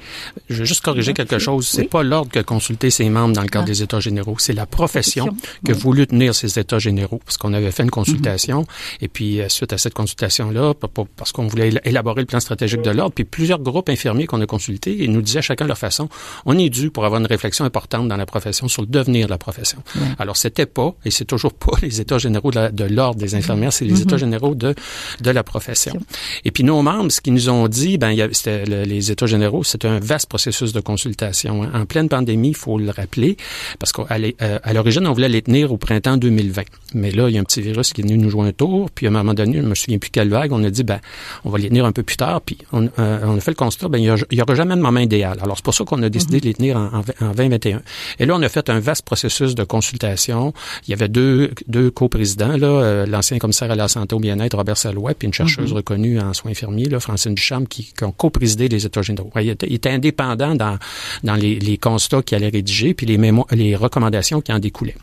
je 0.49 0.59
vais 0.59 0.67
juste 0.67 0.85
corriger 0.85 1.13
quelque 1.13 1.39
chose. 1.39 1.67
C'est 1.69 1.89
pas 1.89 2.03
l'ordre 2.03 2.31
que 2.31 2.41
consulter 2.41 2.91
ses 2.91 3.09
membres 3.09 3.35
dans 3.35 3.43
le 3.43 3.49
cadre 3.49 3.65
ah. 3.67 3.73
des 3.73 3.83
états 3.83 4.01
généraux, 4.01 4.37
c'est 4.39 4.53
la 4.53 4.67
profession, 4.67 5.29
que 5.67 5.73
vous 5.73 5.81
voulu 5.81 6.07
tenir 6.07 6.35
ces 6.35 6.59
états 6.59 6.79
généraux, 6.79 7.21
parce 7.25 7.37
qu'on 7.37 7.53
avait 7.53 7.71
fait 7.71 7.83
une 7.83 7.91
consultation. 7.91 8.65
Et 9.01 9.09
puis, 9.09 9.41
euh, 9.41 9.49
suite 9.49 9.73
à 9.73 9.79
cette 9.79 9.95
consultation-là, 9.95 10.75
parce 11.17 11.33
qu'on 11.33 11.47
voulait 11.47 11.73
élaborer 11.85 12.23
le 12.23 12.27
plan 12.27 12.41
stratégique 12.41 12.83
de 12.83 12.91
l'ordre, 12.91 13.15
puis 13.15 13.25
plusieurs 13.25 13.61
groupes 13.61 13.89
infirmiers 13.89 14.27
qu'on 14.27 14.41
a 14.41 14.47
consultés, 14.47 14.97
ils 14.99 15.11
nous 15.13 15.23
disaient 15.23 15.43
chacun 15.43 15.67
leur 15.67 15.79
façon, 15.79 16.09
on 16.47 16.59
est 16.59 16.69
dû 16.69 16.91
pour 16.91 17.05
avoir 17.05 17.21
une 17.21 17.27
réflexion 17.27 17.65
importante 17.65 18.09
dans 18.09 18.17
la 18.17 18.27
profession 18.27 18.69
sur 18.69 18.83
le 18.83 18.89
devenir 18.89 19.27
de 19.27 19.31
la 19.31 19.39
profession. 19.39 19.79
Alors, 20.19 20.37
c'était 20.37 20.67
pas, 20.67 20.95
et 21.05 21.11
c'est 21.11 21.25
toujours 21.25 21.53
pas 21.55 21.73
les 21.83 22.01
états 22.01 22.19
généraux 22.19 22.51
de 22.51 22.85
l'ordre 22.85 23.19
des 23.21 23.35
infirmières, 23.35 23.73
c'est 23.73 23.85
les 23.85 23.95
mm-hmm. 23.95 24.03
états 24.03 24.17
généraux 24.17 24.55
de, 24.55 24.75
de 25.21 25.31
la 25.31 25.43
profession. 25.43 25.99
Et 26.45 26.51
puis, 26.51 26.65
nos 26.65 26.83
membres, 26.83 27.11
ce 27.11 27.21
qu'ils 27.21 27.35
nous 27.35 27.49
ont 27.49 27.69
dit, 27.69 27.99
ben, 27.99 28.17
c'était 28.33 28.65
les 28.65 29.11
états 29.11 29.27
généraux, 29.27 29.65
c'était 29.65 29.89
un 29.89 30.01
vaste 30.01 30.29
processus 30.29 30.73
de 30.73 30.81
consultation. 30.81 31.63
Hein. 31.63 31.71
En 31.75 31.87
pleine 31.87 32.09
pandémie, 32.09 32.49
il 32.49 32.57
faut 32.57 32.79
le 32.79 32.91
rappeler, 32.91 33.37
parce 33.79 33.93
qu'à 33.93 34.07
euh, 34.11 34.59
l'origine, 34.73 35.07
on 35.07 35.13
voulait 35.13 35.29
les 35.29 35.43
tenir 35.43 35.73
au 35.73 35.77
printemps 35.77 36.17
2020. 36.17 36.63
Mais 36.95 37.11
là, 37.11 37.29
il 37.29 37.35
y 37.35 37.39
a 37.39 37.41
un 37.41 37.45
petit 37.45 37.61
virus 37.61 37.93
qui 37.93 38.01
est 38.01 38.05
venu 38.05 38.19
nous 38.19 38.31
jouer 38.31 38.49
un 38.49 38.53
tour, 38.53 38.82
puis 38.91 39.07
à 39.07 39.11
un 39.11 39.13
moment 39.13 39.35
donné, 39.35 39.59
je 39.59 39.63
me 39.67 39.75
souviens 39.75 39.99
plus 39.99 40.11
quelle 40.11 40.29
vague, 40.29 40.53
on 40.53 40.63
a 40.65 40.71
dit, 40.71 40.85
ben, 40.85 41.01
on 41.45 41.51
va 41.51 41.59
les 41.59 41.69
tenir 41.69 41.85
un 41.85 41.93
peu 41.93 42.03
plus 42.03 42.17
tard, 42.17 42.41
puis 42.41 42.59
on, 42.73 42.89
euh, 42.99 43.21
on 43.25 43.37
a 43.37 43.41
fait 43.41 43.51
le 43.51 43.57
constat, 43.57 43.89
ben, 43.89 43.99
il 43.99 44.15
n'y 44.33 44.43
aura 44.43 44.55
jamais 44.55 44.77
de 44.77 44.81
moment 44.81 45.01
idéal. 45.01 45.39
Alors, 45.43 45.57
c'est 45.57 45.65
pour 45.65 45.75
ça 45.75 45.85
qu'on 45.85 46.03
a 46.03 46.09
décidé 46.09 46.41
de 46.41 46.47
les 46.47 46.55
tenir 46.55 46.77
en, 46.77 47.03
en, 47.21 47.33
2021. 47.33 47.83
Et 48.19 48.27
là, 48.27 48.35
on 48.37 48.43
a 48.43 48.49
fait 48.49 48.69
un 48.71 48.81
vaste 48.81 49.05
processus 49.05 49.55
de 49.55 49.65
consultation. 49.65 50.53
Il 50.87 50.91
y 50.91 50.95
avait 50.95 51.09
deux, 51.09 51.53
deux 51.69 51.91
coprésidents, 51.91 52.57
là, 52.57 52.67
euh, 52.67 53.07
l'ancien 53.07 53.39
commissaire 53.39 53.71
à 53.71 53.77
la 53.77 53.89
santé 53.89 54.15
au 54.15 54.21
bien-être, 54.21 54.57
Robert 54.57 54.77
Salouet, 54.77 55.15
puis 55.15 55.27
une 55.27 55.35
chercheuse 55.35 55.71
mhm. 55.71 55.77
reconnue 55.77 56.21
en 56.21 56.33
soins 56.33 56.51
infirmiers, 56.53 56.87
là, 56.87 57.01
Francine 57.01 57.35
Duchamp, 57.35 57.65
qui, 57.65 57.93
qui 57.97 58.05
ont 58.05 58.13
coprésidé 58.13 58.69
les 58.69 58.87
États 58.87 59.03
généraux. 59.03 59.31
Il 59.41 59.49
était, 59.49 59.67
il 59.67 59.75
était 59.75 59.91
indépendant 59.91 60.55
dans, 60.55 60.79
dans 61.25 61.35
les, 61.35 61.59
les 61.59 61.79
constats 61.79 62.23
qu'il 62.23 62.37
allait 62.37 62.49
rédiger, 62.49 62.95
puis 62.95 63.07
les, 63.07 63.19
les 63.53 63.77
recommandations 63.77 64.41
qui 64.41 64.53
en 64.53 64.59
découlaient. 64.59 64.97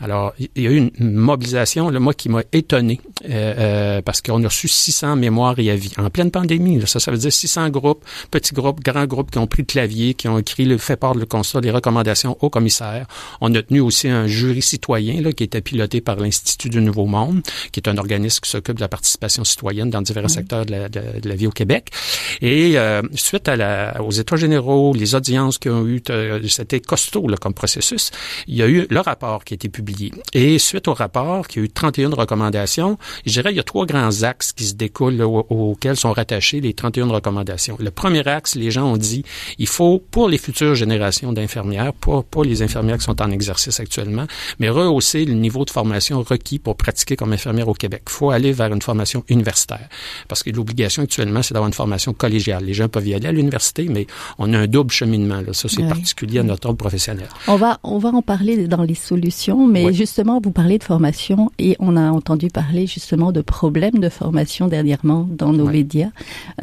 Alors, 0.00 0.32
il 0.38 0.62
y 0.62 0.66
a 0.66 0.70
eu 0.70 0.90
une 0.98 1.12
mobilisation, 1.12 1.90
là, 1.90 2.00
moi, 2.00 2.14
qui 2.14 2.28
m'a 2.28 2.42
étonné. 2.52 3.00
Euh, 3.28 3.54
euh, 3.58 4.02
parce 4.02 4.22
qu'on 4.22 4.42
a 4.44 4.48
reçu 4.48 4.66
600 4.66 5.16
mémoires 5.16 5.58
et 5.58 5.70
avis 5.70 5.92
en 5.98 6.08
pleine 6.08 6.30
pandémie. 6.30 6.80
ça, 6.86 7.00
ça 7.00 7.10
veut 7.10 7.18
dire 7.18 7.32
600 7.32 7.68
groupes, 7.68 8.02
petits 8.30 8.54
groupes, 8.54 8.82
grands 8.82 9.06
groupes 9.06 9.30
qui 9.30 9.38
ont 9.38 9.46
pris 9.46 9.62
le 9.62 9.66
clavier, 9.66 10.14
qui 10.14 10.28
ont 10.28 10.38
écrit, 10.38 10.64
le, 10.64 10.78
fait 10.78 10.96
part 10.96 11.14
de 11.14 11.20
le 11.20 11.26
constat, 11.26 11.60
des 11.60 11.70
recommandations 11.70 12.36
au 12.40 12.48
commissaire. 12.48 13.06
On 13.40 13.54
a 13.54 13.62
tenu 13.62 13.80
aussi 13.80 14.08
un 14.08 14.26
jury 14.26 14.62
citoyen 14.62 15.20
là, 15.20 15.32
qui 15.32 15.44
était 15.44 15.60
piloté 15.60 16.00
par 16.00 16.16
l'Institut 16.16 16.70
du 16.70 16.80
Nouveau 16.80 17.06
Monde, 17.06 17.42
qui 17.72 17.80
est 17.80 17.88
un 17.88 17.98
organisme 17.98 18.40
qui 18.40 18.50
s'occupe 18.50 18.76
de 18.76 18.80
la 18.80 18.88
participation 18.88 19.44
citoyenne 19.44 19.90
dans 19.90 20.00
divers 20.00 20.30
secteurs 20.30 20.64
de 20.64 20.72
la, 20.72 20.88
de, 20.88 21.28
la, 21.28 21.34
vie 21.34 21.46
au 21.46 21.50
Québec. 21.50 21.90
Et 22.40 22.78
euh, 22.78 23.02
suite 23.14 23.48
à 23.48 23.56
la, 23.56 24.02
aux 24.02 24.10
États 24.10 24.36
généraux, 24.36 24.94
les 24.94 25.14
audiences 25.14 25.58
qui 25.58 25.68
ont 25.68 25.86
eu, 25.86 26.02
c'était 26.48 26.80
costaud 26.80 27.28
là, 27.28 27.36
comme 27.36 27.54
processus, 27.54 28.10
il 28.46 28.56
y 28.56 28.62
a 28.62 28.68
eu 28.68 28.86
le 28.88 29.00
rapport 29.00 29.44
qui 29.44 29.54
a 29.54 29.56
été 29.56 29.68
publié. 29.68 30.12
Et 30.32 30.58
suite 30.58 30.88
au 30.88 30.94
rapport, 30.94 31.48
qui 31.48 31.58
a 31.58 31.62
eu 31.62 31.68
31 31.68 32.10
recommandations, 32.10 32.98
je 33.26 33.32
dirais, 33.32 33.52
il 33.52 33.56
y 33.56 33.60
a 33.60 33.64
trois 33.64 33.86
grands 33.86 34.22
axes 34.22 34.52
qui 34.52 34.64
se 34.64 34.74
découlent 34.74 35.20
auxquels 35.22 35.96
sont 35.96 36.12
rattachés 36.12 36.60
les 36.60 36.74
31 36.74 37.08
recommandations. 37.08 37.76
Le 37.78 37.90
premier 37.90 38.26
axe, 38.26 38.54
les 38.54 38.70
gens 38.70 38.92
ont 38.92 38.96
dit, 38.96 39.24
il 39.58 39.66
faut, 39.66 40.02
pour 40.10 40.28
les 40.28 40.38
futures 40.38 40.74
générations 40.74 41.32
d'infirmières, 41.32 41.92
pas, 41.92 42.22
pas 42.22 42.42
les 42.42 42.62
infirmières 42.62 42.98
qui 42.98 43.04
sont 43.04 43.20
en 43.22 43.30
exercice 43.30 43.80
actuellement, 43.80 44.26
mais 44.58 44.68
rehausser 44.68 45.24
le 45.24 45.34
niveau 45.34 45.64
de 45.64 45.70
formation 45.70 46.22
requis 46.22 46.58
pour 46.58 46.76
pratiquer 46.76 47.16
comme 47.16 47.32
infirmière 47.32 47.68
au 47.68 47.74
Québec. 47.74 48.02
Il 48.06 48.12
faut 48.12 48.30
aller 48.30 48.52
vers 48.52 48.72
une 48.72 48.82
formation 48.82 49.24
universitaire. 49.28 49.88
Parce 50.28 50.42
que 50.42 50.50
l'obligation 50.50 51.02
actuellement, 51.02 51.42
c'est 51.42 51.54
d'avoir 51.54 51.68
une 51.68 51.74
formation 51.74 52.12
collégiale. 52.12 52.64
Les 52.64 52.74
gens 52.74 52.88
peuvent 52.88 53.06
y 53.06 53.14
aller 53.14 53.28
à 53.28 53.32
l'université, 53.32 53.88
mais 53.88 54.06
on 54.38 54.52
a 54.52 54.58
un 54.58 54.66
double 54.66 54.90
cheminement. 54.90 55.40
Là. 55.40 55.52
Ça, 55.52 55.68
c'est 55.68 55.86
particulier 55.86 56.40
à 56.40 56.42
notre 56.42 56.68
ordre 56.68 56.78
professionnel. 56.78 57.28
On 57.48 57.56
va, 57.56 57.78
on 57.82 57.98
va 57.98 58.10
en 58.10 58.22
parler 58.22 58.66
dans 58.68 58.82
les 58.82 58.94
solutions, 58.94 59.66
mais 59.66 59.92
justement, 59.92 60.40
vous 60.42 60.50
parlez 60.50 60.78
de 60.78 60.84
formation 60.84 61.50
et 61.58 61.76
on 61.78 61.96
a 61.96 62.10
entendu 62.10 62.48
parler 62.48 62.86
justement 62.90 63.32
de 63.32 63.40
problèmes 63.40 63.98
de 63.98 64.08
formation 64.08 64.68
dernièrement 64.68 65.26
dans 65.30 65.52
nos 65.52 65.66
médias. 65.66 66.10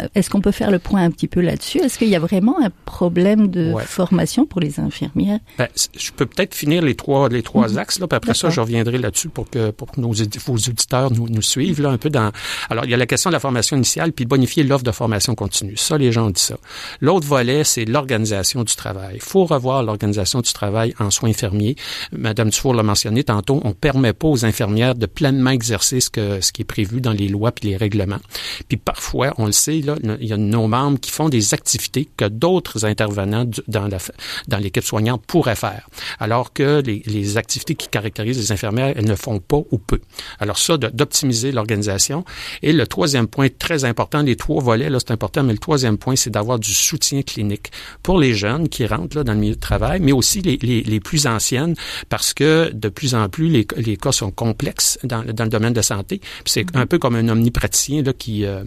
Euh, 0.02 0.08
est-ce 0.16 0.30
qu'on 0.30 0.42
peut 0.42 0.52
faire 0.52 0.72
le 0.72 0.80
point 0.80 1.04
un 1.04 1.12
petit 1.12 1.28
peu 1.28 1.42
là-dessus? 1.42 1.80
Est-ce 1.80 1.98
qu'il 1.98 2.10
y 2.10 2.16
a 2.16 2.20
vraiment 2.20 2.56
un 2.62 2.70
problème 2.86 3.48
de 3.48 3.74
formation 3.86 4.46
pour 4.46 4.62
les 4.62 4.80
infirmières? 4.80 5.40
Ben, 5.58 5.68
je 5.98 6.12
peux 6.12 6.26
peut-être 6.26 6.56
finir 6.56 6.82
les 6.82 6.96
trois 6.96 7.30
les 7.30 7.44
trois 7.44 7.68
mm-hmm. 7.68 7.78
axes 7.78 8.00
là, 8.00 8.08
puis 8.08 8.18
après 8.18 8.34
ça, 8.34 8.50
je 8.50 8.60
reviendrai 8.60 8.98
là-dessus 8.98 9.30
pour 9.30 9.50
que 9.50 9.72
pour 9.72 9.92
que 9.92 10.02
nos 10.02 10.14
vos 10.46 10.56
auditeurs 10.56 11.12
nous, 11.12 11.28
nous 11.30 11.42
suivent 11.42 11.82
là 11.82 11.90
un 11.90 11.98
peu 11.98 12.10
dans. 12.10 12.32
Alors, 12.70 12.86
il 12.86 12.92
y 12.92 12.94
a 12.94 12.98
la 12.98 13.06
question 13.06 13.30
de 13.30 13.34
la 13.34 13.40
formation 13.40 13.76
initiale, 13.78 14.12
puis 14.12 14.26
bonifier 14.26 14.64
l'offre 14.64 14.84
de 14.84 14.92
formation 14.92 15.36
continue. 15.36 15.78
Ça, 15.78 15.98
les 15.98 16.12
gens 16.12 16.28
ont 16.28 16.32
dit 16.32 16.42
ça. 16.42 16.58
L'autre 17.02 17.28
volet, 17.28 17.64
c'est 17.64 17.86
l'organisation 17.86 18.64
du 18.64 18.76
travail. 18.76 19.16
Il 19.16 19.22
faut 19.22 19.46
revoir 19.46 19.84
l'organisation 19.84 20.42
du 20.42 20.52
travail 20.54 20.94
en 21.00 21.12
soins 21.12 21.30
infirmiers. 21.30 21.76
Madame 22.12 22.50
Dufour 22.50 22.74
l'a 22.74 22.84
mentionné 22.84 23.24
tantôt, 23.24 23.62
on 23.64 23.74
permet 23.74 24.14
pas 24.14 24.28
aux 24.28 24.46
infirmières 24.46 24.96
de 24.96 25.06
pleinement 25.06 25.52
exercer 25.52 26.00
ce 26.00 26.10
ce 26.42 26.52
qui 26.52 26.62
est 26.62 26.66
prévu 26.66 27.02
dans 27.02 27.12
les 27.14 27.28
lois 27.28 27.52
puis 27.52 27.70
les 27.70 27.78
règlements. 27.78 28.20
Puis 28.68 28.78
parfois, 28.78 29.34
on 29.38 29.46
le 29.46 29.52
sait 29.52 29.82
là, 29.82 29.96
il 30.20 30.28
y 30.28 30.34
a 30.34 30.38
nos 30.38 30.68
membres 30.68 31.00
qui 31.00 31.12
font 31.12 31.30
des 31.30 31.54
activités 31.54 32.08
que 32.18 32.26
d'autres 32.26 32.86
intervenants 32.86 33.46
dans 33.68 33.88
la 33.88 33.98
dans 34.48 34.58
l'équipe 34.58 34.84
soignante 34.84 35.24
pourraient 35.26 35.56
faire, 35.56 35.90
alors 36.20 36.54
que 36.54 36.82
les, 36.86 37.02
les 37.06 37.38
activités 37.38 37.76
qui 37.76 37.88
caractérisent 37.88 38.38
les 38.38 38.52
infirmières, 38.52 38.94
elles 38.96 39.08
ne 39.08 39.16
font 39.16 39.40
pas 39.40 39.62
ou 39.72 39.78
peu. 39.78 40.00
Alors 40.40 40.58
ça, 40.58 40.78
d'optimiser 40.78 41.52
l'organisation. 41.52 42.24
Et 42.62 42.74
le 42.74 42.86
troisième 42.88 43.28
point 43.28 43.48
très 43.50 43.86
important, 43.86 44.22
les 44.22 44.36
trois 44.36 44.62
volets, 44.62 44.90
là, 44.90 45.00
c'est 45.00 45.12
important, 45.12 45.44
mais 45.44 45.54
le 45.54 45.60
troisième 45.60 45.98
point, 45.98 46.16
c'est 46.16 46.30
d'avoir 46.30 46.60
du 46.60 46.74
soutien 46.74 47.22
clinique 47.22 47.72
pour 48.04 48.20
les 48.20 48.34
jeunes 48.34 48.70
qui 48.70 48.86
rentrent 48.86 49.18
là, 49.18 49.24
dans 49.24 49.34
le 49.34 49.40
milieu 49.40 49.56
de 49.56 49.60
travail, 49.60 50.00
mais 50.00 50.12
aussi 50.12 50.42
les, 50.42 50.58
les, 50.62 50.82
les 50.84 51.00
plus 51.00 51.28
anciennes, 51.28 51.76
parce 52.10 52.34
que 52.34 52.72
de 52.74 52.90
plus 52.90 53.16
en 53.16 53.30
plus, 53.30 53.50
les, 53.50 53.68
les 53.78 53.98
cas 53.98 54.12
sont 54.12 54.32
complexes 54.32 55.00
dans, 55.04 55.24
dans 55.24 55.44
le 55.44 55.50
domaine 55.50 55.74
de 55.74 55.82
santé. 55.82 56.07
C'est 56.46 56.76
un 56.76 56.86
peu 56.86 57.00
comme 57.00 57.16
un 57.16 57.28
omnipraticien 57.30 58.04
là, 58.04 58.14
qui... 58.14 58.46
Euh, 58.46 58.64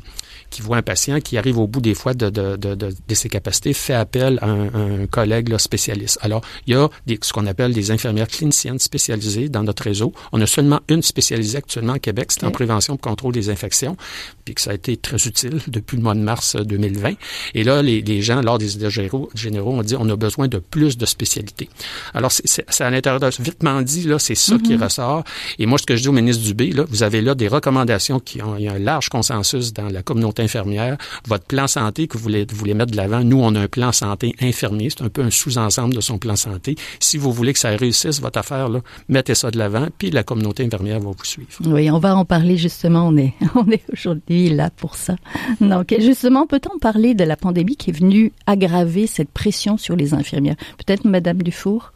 qui 0.51 0.63
voit 0.63 0.77
un 0.77 0.83
patient 0.83 1.21
qui 1.21 1.39
arrive 1.39 1.59
au 1.59 1.67
bout 1.67 1.81
des 1.81 1.95
fois 1.95 2.15
de, 2.15 2.29
de, 2.29 2.57
de, 2.57 2.75
de 2.75 3.15
ses 3.15 3.29
capacités, 3.29 3.73
fait 3.73 3.95
appel 3.95 4.39
à 4.43 4.47
un, 4.47 5.03
un 5.03 5.07
collègue 5.07 5.49
là, 5.49 5.59
spécialiste. 5.59 6.19
Alors, 6.23 6.43
il 6.67 6.75
y 6.75 6.77
a 6.77 6.89
des, 7.07 7.19
ce 7.23 7.33
qu'on 7.33 7.47
appelle 7.47 7.73
des 7.73 7.91
infirmières 7.91 8.29
cliniciennes 8.29 8.79
spécialisées 8.79 9.49
dans 9.49 9.63
notre 9.63 9.85
réseau. 9.85 10.13
On 10.33 10.41
a 10.41 10.47
seulement 10.47 10.81
une 10.89 11.03
spécialisée 11.03 11.59
actuellement 11.59 11.95
au 11.95 11.99
Québec, 11.99 12.33
c'est 12.33 12.45
en 12.45 12.51
prévention 12.51 12.97
et 12.97 12.99
contrôle 12.99 13.33
des 13.33 13.49
infections, 13.49 13.97
puis 14.45 14.55
que 14.55 14.61
ça 14.61 14.71
a 14.71 14.75
été 14.75 14.97
très 14.97 15.17
utile 15.17 15.61
depuis 15.69 15.97
le 15.97 16.03
mois 16.03 16.15
de 16.15 16.21
mars 16.21 16.57
2020. 16.57 17.13
Et 17.55 17.65
là, 17.65 17.83
les, 17.83 18.03
les 18.03 18.23
gens, 18.23 18.43
lors 18.43 18.59
des 18.59 18.75
idées 18.75 18.91
généraux, 18.91 19.73
ont 19.73 19.83
dit 19.83 19.97
on 19.97 20.09
a 20.09 20.17
besoin 20.17 20.49
de 20.49 20.59
plus 20.59 20.99
de 20.99 21.07
spécialités. 21.07 21.69
Alors, 22.15 22.33
c'est 22.33 22.81
à 22.81 22.91
l'intérieur 22.91 23.21
de 23.21 23.31
vitement 23.41 23.81
dit, 23.83 24.03
là, 24.03 24.19
c'est 24.19 24.35
ça 24.35 24.59
qui 24.59 24.75
mm-hmm. 24.75 24.85
ressort. 24.85 25.25
Et 25.59 25.67
moi, 25.67 25.79
ce 25.79 25.87
que 25.87 25.97
je 25.97 26.03
dis 26.03 26.09
au 26.09 26.13
ministre 26.13 26.43
Dubé, 26.43 26.73
là, 26.73 26.85
vous 26.89 27.03
avez 27.03 27.21
là 27.21 27.35
des 27.35 27.49
recommandations 27.49 28.19
qui 28.21 28.43
ont, 28.43 28.57
il 28.57 28.65
y 28.65 28.69
a 28.69 28.73
un 28.73 28.79
large 28.79 29.09
consensus 29.09 29.73
dans 29.73 29.89
la 29.89 30.03
communauté 30.03 30.40
infirmière, 30.41 30.97
votre 31.27 31.47
plan 31.47 31.67
santé 31.67 32.07
que 32.07 32.17
vous 32.17 32.23
voulez, 32.23 32.47
vous 32.49 32.57
voulez 32.57 32.75
mettre 32.75 32.93
de 32.93 32.97
l'avant, 32.97 33.21
nous, 33.21 33.41
on 33.41 33.55
a 33.55 33.61
un 33.61 33.69
plan 33.69 33.93
santé 33.93 34.35
infirmier, 34.41 34.91
c'est 34.91 35.03
un 35.03 35.09
peu 35.09 35.23
un 35.23 35.31
sous-ensemble 35.31 35.95
de 35.95 36.01
son 36.01 36.19
plan 36.19 36.37
santé. 36.37 36.77
Si 36.99 37.19
vous 37.19 37.33
voulez 37.33 37.53
que 37.53 37.59
ça 37.59 37.71
réussisse, 37.71 38.21
votre 38.21 38.39
affaire, 38.39 38.69
là, 38.69 38.81
mettez 39.09 39.35
ça 39.35 39.51
de 39.51 39.59
l'avant, 39.59 39.89
puis 39.99 40.11
la 40.11 40.23
communauté 40.23 40.65
infirmière 40.65 41.01
va 41.01 41.11
vous 41.11 41.25
suivre. 41.25 41.49
Oui, 41.67 41.91
on 41.91 41.99
va 41.99 42.17
en 42.17 42.25
parler 42.25 42.57
justement, 42.57 43.09
on 43.09 43.17
est, 43.17 43.35
on 43.55 43.69
est 43.71 43.83
aujourd'hui 43.93 44.51
là 44.51 44.71
pour 44.71 44.97
ça. 44.97 45.17
Donc, 45.61 45.95
justement, 45.99 46.47
peut-on 46.47 46.79
parler 46.79 47.15
de 47.15 47.25
la 47.25 47.37
pandémie 47.37 47.77
qui 47.77 47.91
est 47.91 47.99
venue 47.99 48.33
aggraver 48.47 49.07
cette 49.07 49.31
pression 49.31 49.77
sur 49.77 49.97
les 49.97 50.15
infirmières? 50.15 50.57
Peut-être 50.79 51.05
Madame 51.05 51.43
Dufour? 51.43 51.93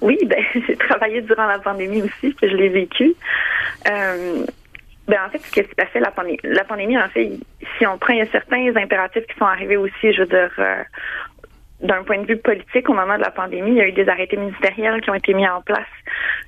Oui, 0.00 0.18
ben, 0.26 0.38
j'ai 0.66 0.76
travaillé 0.76 1.22
durant 1.22 1.46
la 1.46 1.58
pandémie 1.58 2.02
aussi, 2.02 2.30
puis 2.34 2.48
je 2.50 2.56
l'ai 2.56 2.68
vécu. 2.68 3.14
Euh, 3.90 4.44
ben, 5.08 5.18
en 5.26 5.30
fait, 5.30 5.38
ce 5.38 5.50
qui 5.50 5.60
s'est 5.60 5.74
passé, 5.74 6.00
la 6.00 6.10
pandémie, 6.10 6.38
la 6.44 6.64
pandémie, 6.64 6.98
en 6.98 7.08
fait, 7.08 7.32
si 7.78 7.86
on 7.86 7.96
prend, 7.96 8.12
il 8.12 8.18
y 8.18 8.22
a 8.22 8.26
certains 8.26 8.76
impératifs 8.76 9.26
qui 9.26 9.38
sont 9.38 9.46
arrivés 9.46 9.78
aussi, 9.78 10.12
je 10.12 10.20
veux 10.20 10.26
dire, 10.26 10.52
euh, 10.58 10.82
d'un 11.80 12.02
point 12.02 12.18
de 12.18 12.26
vue 12.26 12.36
politique, 12.36 12.88
au 12.90 12.92
moment 12.92 13.16
de 13.16 13.22
la 13.22 13.30
pandémie, 13.30 13.70
il 13.70 13.76
y 13.76 13.80
a 13.80 13.86
eu 13.86 13.92
des 13.92 14.08
arrêtés 14.08 14.36
ministériels 14.36 15.00
qui 15.00 15.10
ont 15.10 15.14
été 15.14 15.32
mis 15.32 15.48
en 15.48 15.62
place. 15.62 15.86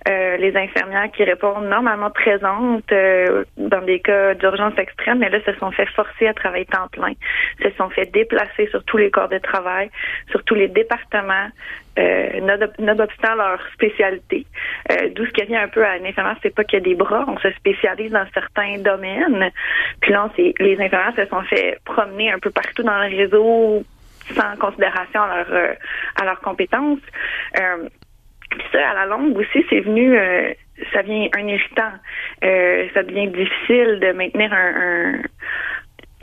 Euh, 0.09 0.37
les 0.39 0.57
infirmières 0.57 1.11
qui 1.13 1.23
répondent 1.25 1.69
normalement 1.69 2.11
présentes 2.11 2.91
euh, 2.91 3.45
dans 3.57 3.83
des 3.83 4.01
cas 4.01 4.35
d'urgence 4.35 4.77
extrême, 4.77 5.19
mais 5.19 5.31
là, 5.31 5.39
se 5.45 5.53
sont 5.59 5.71
fait 5.71 5.87
forcer 5.91 6.27
à 6.27 6.35
travailler 6.35 6.65
temps 6.65 6.89
plein, 6.91 7.13
se 7.63 7.71
sont 7.77 7.91
fait 7.91 8.07
déplacer 8.07 8.67
sur 8.71 8.83
tous 8.85 8.97
les 8.97 9.11
corps 9.11 9.29
de 9.29 9.39
travail, 9.39 9.91
sur 10.31 10.43
tous 10.45 10.55
les 10.55 10.69
départements, 10.69 11.49
euh, 11.99 12.41
nonobstant 12.79 13.35
leur 13.35 13.61
spécialité. 13.73 14.47
Euh, 14.91 15.09
D'où 15.15 15.27
ce 15.27 15.31
qui 15.31 15.45
vient 15.45 15.63
un 15.63 15.69
peu 15.69 15.85
à 15.85 15.99
l'infirmière, 15.99 16.37
c'est 16.43 16.55
pas 16.55 16.65
qu'il 16.65 16.79
y 16.79 16.83
a 16.83 16.85
des 16.85 16.95
bras, 16.95 17.25
on 17.27 17.39
se 17.39 17.51
spécialise 17.53 18.13
dans 18.13 18.27
certains 18.33 18.79
domaines. 18.79 19.51
Puis 20.01 20.13
là, 20.13 20.31
les 20.37 20.81
infirmières 20.81 21.15
se 21.17 21.27
sont 21.27 21.43
fait 21.43 21.79
promener 21.85 22.31
un 22.31 22.39
peu 22.39 22.51
partout 22.51 22.83
dans 22.83 22.99
le 22.99 23.17
réseau 23.17 23.85
sans 24.35 24.57
considération 24.59 25.23
à 25.23 25.37
leur 25.39 25.53
euh, 25.53 25.75
à 26.21 26.25
leurs 26.25 26.41
compétences. 26.41 27.01
Euh, 27.59 27.89
ça, 28.73 28.91
à 28.91 28.95
la 28.95 29.07
longue 29.07 29.37
aussi, 29.37 29.65
c'est 29.69 29.81
venu, 29.81 30.19
euh, 30.19 30.53
ça 30.93 31.03
vient 31.03 31.29
un 31.37 31.47
irritant. 31.47 31.93
Euh, 32.45 32.89
ça 32.95 33.03
devient 33.03 33.29
difficile 33.29 34.01
de 34.01 34.13
maintenir 34.13 34.53
un, 34.53 35.21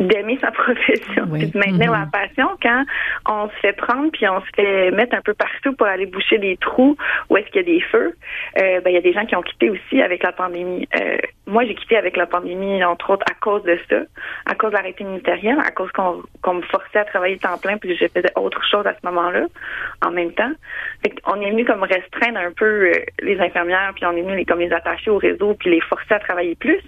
d'aimer 0.07 0.37
sa 0.41 0.51
profession, 0.51 1.25
de 1.25 1.57
maintenir 1.57 1.91
la 1.91 2.05
mm-hmm. 2.05 2.11
passion 2.11 2.49
quand 2.61 2.83
on 3.27 3.49
se 3.49 3.55
fait 3.61 3.73
prendre 3.73 4.11
puis 4.11 4.27
on 4.27 4.41
se 4.41 4.47
fait 4.55 4.91
mettre 4.91 5.15
un 5.15 5.21
peu 5.21 5.33
partout 5.33 5.73
pour 5.73 5.87
aller 5.87 6.05
boucher 6.05 6.37
des 6.37 6.57
trous 6.57 6.97
où 7.29 7.37
est-ce 7.37 7.47
qu'il 7.47 7.57
y 7.57 7.59
a 7.59 7.73
des 7.75 7.81
feux. 7.81 8.15
Euh, 8.61 8.81
ben 8.81 8.89
il 8.89 8.93
y 8.93 8.97
a 8.97 9.01
des 9.01 9.13
gens 9.13 9.25
qui 9.25 9.35
ont 9.35 9.41
quitté 9.41 9.69
aussi 9.69 10.01
avec 10.01 10.23
la 10.23 10.31
pandémie. 10.31 10.87
Euh, 10.99 11.17
moi 11.45 11.65
j'ai 11.65 11.75
quitté 11.75 11.97
avec 11.97 12.17
la 12.17 12.25
pandémie 12.25 12.83
entre 12.83 13.11
autres 13.11 13.25
à 13.29 13.33
cause 13.35 13.63
de 13.63 13.77
ça, 13.89 13.97
à 14.45 14.55
cause 14.55 14.71
de 14.71 14.75
l'arrêté 14.75 15.03
ministériel, 15.03 15.57
à 15.59 15.71
cause 15.71 15.91
qu'on 15.91 16.53
me 16.53 16.61
forçait 16.63 16.99
à 16.99 17.05
travailler 17.05 17.37
temps 17.37 17.57
plein 17.57 17.77
puis 17.77 17.95
je 17.95 18.07
faisais 18.07 18.31
autre 18.35 18.63
chose 18.65 18.85
à 18.85 18.93
ce 18.93 19.05
moment-là 19.05 19.45
en 20.05 20.11
même 20.11 20.31
temps. 20.33 20.51
Fait 21.03 21.13
on 21.25 21.39
est 21.41 21.51
venu 21.51 21.65
comme 21.65 21.83
restreindre 21.83 22.39
un 22.39 22.51
peu 22.51 22.65
euh, 22.65 22.93
les 23.21 23.39
infirmières 23.39 23.91
puis 23.95 24.05
on 24.05 24.15
est 24.15 24.21
venu 24.21 24.45
comme 24.45 24.59
les 24.59 24.71
attacher 24.71 25.11
au 25.11 25.17
réseau 25.17 25.55
puis 25.55 25.69
les 25.69 25.81
forcer 25.81 26.13
à 26.13 26.19
travailler 26.19 26.55
plus 26.55 26.81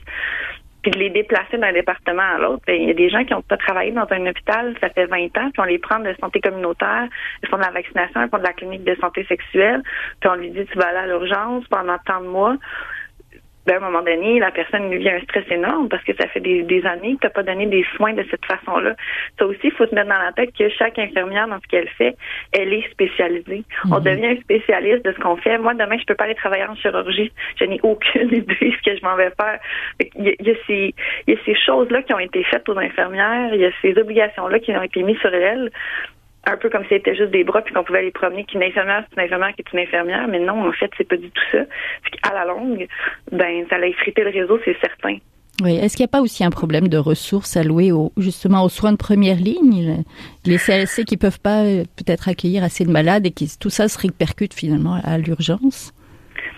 puis 0.81 0.91
de 0.91 0.99
les 0.99 1.09
déplacer 1.09 1.57
d'un 1.57 1.73
département 1.73 2.35
à 2.35 2.37
l'autre. 2.37 2.63
Il 2.67 2.87
y 2.87 2.91
a 2.91 2.93
des 2.93 3.09
gens 3.09 3.23
qui 3.25 3.33
ont 3.33 3.41
pas 3.41 3.57
travaillé 3.57 3.91
dans 3.91 4.07
un 4.09 4.25
hôpital, 4.27 4.75
ça 4.79 4.89
fait 4.89 5.05
20 5.05 5.25
ans, 5.37 5.51
puis 5.51 5.59
on 5.59 5.63
les 5.63 5.79
prend 5.79 5.99
de 5.99 6.15
santé 6.19 6.39
communautaire, 6.39 7.07
ils 7.43 7.49
font 7.49 7.57
de 7.57 7.63
la 7.63 7.71
vaccination, 7.71 8.21
ils 8.23 8.29
font 8.29 8.37
de 8.37 8.43
la 8.43 8.53
clinique 8.53 8.83
de 8.83 8.95
santé 8.95 9.25
sexuelle, 9.25 9.81
puis 10.19 10.29
on 10.29 10.35
lui 10.35 10.51
dit 10.51 10.65
tu 10.65 10.77
vas 10.77 10.87
aller 10.87 10.99
à 10.99 11.07
l'urgence 11.07 11.67
pendant 11.67 11.97
tant 12.05 12.21
de 12.21 12.27
mois 12.27 12.55
à 13.67 13.75
un 13.75 13.79
moment 13.79 14.01
donné, 14.01 14.39
la 14.39 14.51
personne 14.51 14.89
lui 14.89 14.99
vient 14.99 15.15
un 15.15 15.21
stress 15.21 15.45
énorme 15.51 15.89
parce 15.89 16.03
que 16.03 16.13
ça 16.15 16.27
fait 16.27 16.39
des, 16.39 16.85
années 16.85 17.15
que 17.15 17.21
tu 17.21 17.27
n'as 17.27 17.29
pas 17.29 17.43
donné 17.43 17.65
des 17.67 17.85
soins 17.95 18.13
de 18.13 18.25
cette 18.29 18.45
façon-là. 18.45 18.95
Ça 19.37 19.45
aussi, 19.45 19.59
il 19.63 19.71
faut 19.71 19.85
se 19.85 19.93
mettre 19.93 20.09
dans 20.09 20.17
la 20.17 20.31
tête 20.31 20.51
que 20.57 20.69
chaque 20.69 20.97
infirmière, 20.97 21.47
dans 21.47 21.59
ce 21.59 21.67
qu'elle 21.67 21.89
fait, 21.89 22.15
elle 22.51 22.73
est 22.73 22.89
spécialisée. 22.91 23.63
On 23.91 23.97
mhm. 23.97 24.03
devient 24.03 24.27
un 24.27 24.41
spécialiste 24.41 25.05
de 25.05 25.11
ce 25.11 25.19
qu'on 25.19 25.35
fait. 25.37 25.57
Moi, 25.57 25.73
demain, 25.73 25.97
je 25.97 26.05
peux 26.05 26.15
pas 26.15 26.25
aller 26.25 26.35
travailler 26.35 26.65
en 26.65 26.75
chirurgie. 26.75 27.31
Je 27.59 27.65
n'ai 27.65 27.79
aucune 27.83 28.27
idée 28.33 28.41
de 28.41 28.53
ce 28.53 28.89
que 28.89 28.97
je 28.97 29.03
m'en 29.03 29.15
vais 29.15 29.31
faire. 29.39 29.59
Il 30.15 30.25
y 30.25 30.29
a, 30.29 30.33
il 30.39 30.47
y 30.47 30.51
a 30.51 30.55
ces, 30.65 30.95
il 31.27 31.33
y 31.33 31.37
a 31.37 31.39
ces 31.45 31.55
choses-là 31.55 32.01
qui 32.03 32.13
ont 32.13 32.19
été 32.19 32.43
faites 32.45 32.67
aux 32.69 32.77
infirmières. 32.77 33.53
Il 33.53 33.61
y 33.61 33.65
a 33.65 33.71
ces 33.81 33.97
obligations-là 33.97 34.59
qui 34.59 34.71
ont 34.71 34.83
été 34.83 35.03
mises 35.03 35.19
sur 35.19 35.33
elles 35.33 35.69
un 36.45 36.57
peu 36.57 36.69
comme 36.69 36.83
si 36.83 36.89
c'était 36.89 37.15
juste 37.15 37.31
des 37.31 37.43
bras 37.43 37.61
puis 37.61 37.73
qu'on 37.73 37.83
pouvait 37.83 38.01
les 38.01 38.11
promener 38.11 38.45
qu'une 38.45 38.63
infirmière 38.63 39.03
c'est 39.09 39.21
une 39.21 39.25
infirmière 39.25 39.53
qui 39.55 39.61
est 39.61 39.73
une 39.73 39.79
infirmière 39.79 40.27
mais 40.27 40.39
non 40.39 40.67
en 40.67 40.71
fait 40.71 40.89
c'est 40.97 41.07
pas 41.07 41.17
du 41.17 41.29
tout 41.29 41.43
ça 41.51 41.59
à 42.23 42.33
la 42.33 42.45
longue 42.45 42.87
ben 43.31 43.65
ça 43.69 43.75
a 43.75 43.85
effrité 43.85 44.23
le 44.23 44.29
réseau 44.29 44.59
c'est 44.65 44.77
certain 44.79 45.17
oui. 45.61 45.75
Est-ce 45.75 45.97
qu'il 45.97 46.03
n'y 46.03 46.09
a 46.09 46.11
pas 46.11 46.21
aussi 46.21 46.43
un 46.45 46.51
problème 46.51 46.87
de 46.87 46.97
ressources 46.97 47.57
allouées 47.57 47.91
justement 48.17 48.63
aux 48.63 48.69
soins 48.69 48.93
de 48.93 48.97
première 48.97 49.35
ligne, 49.35 50.03
les 50.45 50.57
CLC 50.57 51.03
qui 51.03 51.17
peuvent 51.17 51.41
pas 51.41 51.63
euh, 51.65 51.83
peut-être 51.97 52.29
accueillir 52.29 52.63
assez 52.63 52.85
de 52.85 52.91
malades 52.91 53.25
et 53.25 53.31
qui 53.31 53.49
tout 53.59 53.69
ça 53.69 53.89
se 53.89 53.97
répercute 53.99 54.53
finalement 54.53 55.01
à 55.03 55.17
l'urgence? 55.17 55.91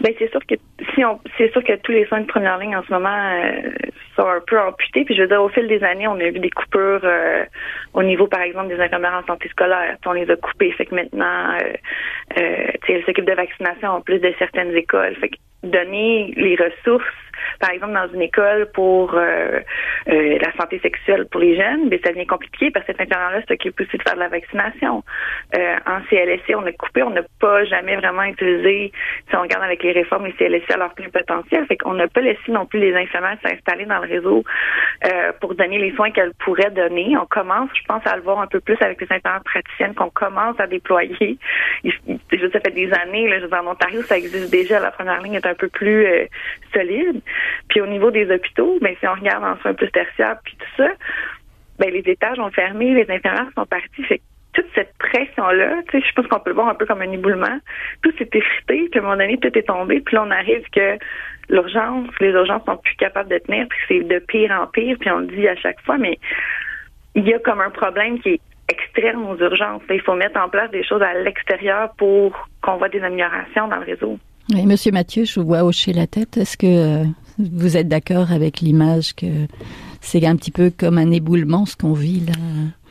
Ben 0.01 0.13
c'est 0.17 0.31
sûr 0.31 0.39
que 0.48 0.55
si 0.93 1.05
on 1.05 1.20
c'est 1.38 1.51
sûr 1.51 1.63
que 1.63 1.75
tous 1.77 1.91
les 1.91 2.05
soins 2.05 2.22
de 2.22 2.25
première 2.25 2.58
ligne 2.58 2.75
en 2.75 2.84
ce 2.84 2.91
moment 2.91 3.10
euh, 3.10 3.70
sont 4.15 4.27
un 4.27 4.39
peu 4.46 4.60
amputés. 4.60 5.05
Puis 5.05 5.15
je 5.15 5.22
veux 5.22 5.27
dire, 5.27 5.41
au 5.41 5.50
fil 5.50 5.67
des 5.67 5.84
années, 5.84 6.08
on 6.08 6.20
a 6.20 6.29
vu 6.29 6.39
des 6.39 6.50
coupures 6.50 7.01
euh, 7.03 7.46
au 7.93 8.03
niveau, 8.03 8.27
par 8.27 8.41
exemple, 8.41 8.70
des 8.70 8.79
infirmières 8.79 9.22
en 9.24 9.27
santé 9.27 9.50
scolaire. 9.50 9.98
On 10.05 10.13
les 10.13 10.29
a 10.29 10.36
coupées. 10.36 10.72
Fait 10.72 10.86
que 10.86 10.96
maintenant, 10.96 11.53
euh, 11.53 11.74
euh, 12.39 12.72
elles 12.88 13.03
s'occupent 13.05 13.25
de 13.25 13.34
vaccination 13.34 13.89
en 13.89 14.01
plus 14.01 14.20
de 14.20 14.34
certaines 14.39 14.75
écoles. 14.75 15.15
Fait 15.15 15.29
que 15.29 15.38
donner 15.63 16.34
les 16.36 16.55
ressources 16.55 17.05
par 17.60 17.71
exemple, 17.71 17.93
dans 17.93 18.07
une 18.13 18.21
école 18.21 18.69
pour 18.74 19.13
euh, 19.13 19.60
euh, 20.10 20.38
la 20.39 20.51
santé 20.53 20.79
sexuelle 20.79 21.25
pour 21.29 21.41
les 21.41 21.55
jeunes, 21.55 21.89
mais 21.89 22.00
ça 22.03 22.12
devient 22.12 22.25
compliqué 22.25 22.71
parce 22.71 22.86
que 22.86 22.93
cet 22.93 23.01
infirmière-là 23.01 23.41
s'occupe 23.48 23.79
aussi 23.79 23.98
de 23.98 24.03
faire 24.03 24.15
de 24.15 24.19
la 24.19 24.29
vaccination. 24.29 25.03
Euh, 25.55 25.75
en 25.86 26.01
CLSC, 26.10 26.55
on 26.55 26.65
a 26.65 26.71
coupé, 26.71 27.03
on 27.03 27.12
n'a 27.12 27.24
pas 27.39 27.63
jamais 27.65 27.95
vraiment 27.95 28.24
utilisé, 28.24 28.91
si 29.29 29.36
on 29.36 29.41
regarde 29.41 29.63
avec 29.63 29.83
les 29.83 29.91
réformes, 29.91 30.25
les 30.25 30.33
CLSC 30.33 30.71
à 30.71 30.77
leur 30.77 30.93
plein 30.93 31.10
potentiel. 31.10 31.65
Fait 31.67 31.77
qu'on 31.77 31.93
n'a 31.93 32.07
pas 32.07 32.21
laissé 32.21 32.51
non 32.51 32.65
plus 32.65 32.79
les 32.79 32.95
infirmières 32.95 33.38
s'installer 33.43 33.86
dans 33.86 34.00
le 34.00 34.07
réseau 34.07 34.43
pour 35.39 35.55
donner 35.55 35.79
les 35.79 35.93
soins 35.95 36.12
qu'elles 36.12 36.33
pourraient 36.43 36.71
donner. 36.71 37.15
On 37.17 37.25
commence, 37.25 37.69
je 37.74 37.83
pense, 37.88 38.05
à 38.05 38.15
le 38.15 38.21
voir 38.21 38.39
un 38.39 38.48
peu 38.48 38.60
plus 38.60 38.77
avec 38.81 39.01
les 39.01 39.07
infirmières 39.10 39.43
praticiennes 39.43 39.95
qu'on 39.95 40.10
commence 40.10 40.60
à 40.60 40.67
déployer. 40.67 41.38
Je 41.83 41.91
ça 42.51 42.60
fait 42.60 42.71
des 42.71 42.91
années, 42.93 43.27
là, 43.27 43.38
en 43.62 43.67
Ontario, 43.67 44.01
ça 44.03 44.17
existe 44.17 44.51
déjà. 44.51 44.79
La 44.79 44.91
première 44.91 45.21
ligne 45.21 45.36
est 45.36 45.45
un 45.45 45.55
peu 45.55 45.69
plus 45.69 46.05
solide. 46.74 47.21
Puis 47.69 47.81
au 47.81 47.88
niveau 47.88 48.11
des 48.11 48.29
hôpitaux, 48.31 48.77
ben, 48.81 48.95
si 49.00 49.07
on 49.07 49.13
regarde 49.13 49.43
en 49.43 49.59
soins 49.61 49.73
plus 49.73 49.91
tertiaires 49.91 50.38
puis 50.43 50.55
tout 50.57 50.83
ça, 50.83 50.89
ben, 51.79 51.91
les 51.91 52.03
étages 52.05 52.39
ont 52.39 52.51
fermé, 52.51 52.93
les 52.93 53.09
infirmières 53.09 53.50
sont 53.55 53.65
partis. 53.65 54.03
Fait 54.03 54.21
toute 54.53 54.67
cette 54.75 54.93
pression-là, 54.97 55.81
tu 55.89 56.00
sais, 56.00 56.05
je 56.07 56.13
pense 56.13 56.27
qu'on 56.27 56.39
peut 56.39 56.50
le 56.50 56.55
voir 56.55 56.67
un 56.67 56.75
peu 56.75 56.85
comme 56.85 57.01
un 57.01 57.11
éboulement. 57.11 57.59
Tout 58.01 58.11
s'est 58.17 58.29
effrité, 58.33 58.89
puis 58.89 59.00
à 59.00 59.00
un 59.00 59.01
moment 59.05 59.17
donné, 59.17 59.38
tout 59.38 59.57
est 59.57 59.67
tombé, 59.67 60.01
puis 60.01 60.15
là, 60.15 60.23
on 60.27 60.31
arrive 60.31 60.63
que 60.71 60.97
l'urgence, 61.50 62.09
les 62.19 62.29
urgences 62.29 62.63
sont 62.65 62.77
plus 62.77 62.95
capables 62.95 63.29
de 63.29 63.38
tenir, 63.38 63.67
puis 63.69 63.79
c'est 63.88 64.03
de 64.03 64.19
pire 64.19 64.51
en 64.51 64.67
pire, 64.67 64.97
puis 65.00 65.09
on 65.09 65.19
le 65.19 65.27
dit 65.27 65.47
à 65.47 65.55
chaque 65.55 65.79
fois, 65.81 65.97
mais 65.97 66.17
il 67.15 67.27
y 67.27 67.33
a 67.33 67.39
comme 67.39 67.61
un 67.61 67.69
problème 67.69 68.19
qui 68.19 68.29
est 68.29 68.41
externe 68.69 69.23
aux 69.25 69.38
urgences. 69.38 69.81
Il 69.89 70.01
faut 70.01 70.15
mettre 70.15 70.39
en 70.39 70.50
place 70.50 70.71
des 70.71 70.83
choses 70.83 71.01
à 71.01 71.13
l'extérieur 71.13 71.93
pour 71.97 72.47
qu'on 72.61 72.77
voit 72.77 72.89
des 72.89 73.01
améliorations 73.01 73.67
dans 73.67 73.77
le 73.77 73.85
réseau. 73.85 74.17
Oui, 74.53 74.65
Monsieur 74.65 74.91
Mathieu, 74.91 75.25
je 75.25 75.39
vous 75.39 75.45
vois 75.45 75.63
hocher 75.63 75.93
la 75.93 76.07
tête. 76.07 76.38
Est-ce 76.38 76.57
que 76.57 76.65
euh, 76.65 77.05
vous 77.51 77.77
êtes 77.77 77.88
d'accord 77.88 78.31
avec 78.31 78.62
l'image 78.62 79.15
que 79.15 79.48
c'est 80.01 80.25
un 80.25 80.36
petit 80.36 80.51
peu 80.51 80.71
comme 80.75 80.98
un 80.98 81.12
éboulement 81.12 81.65
ce 81.65 81.75
qu'on 81.75 81.93
vit 81.93 82.21
là? 82.21 82.33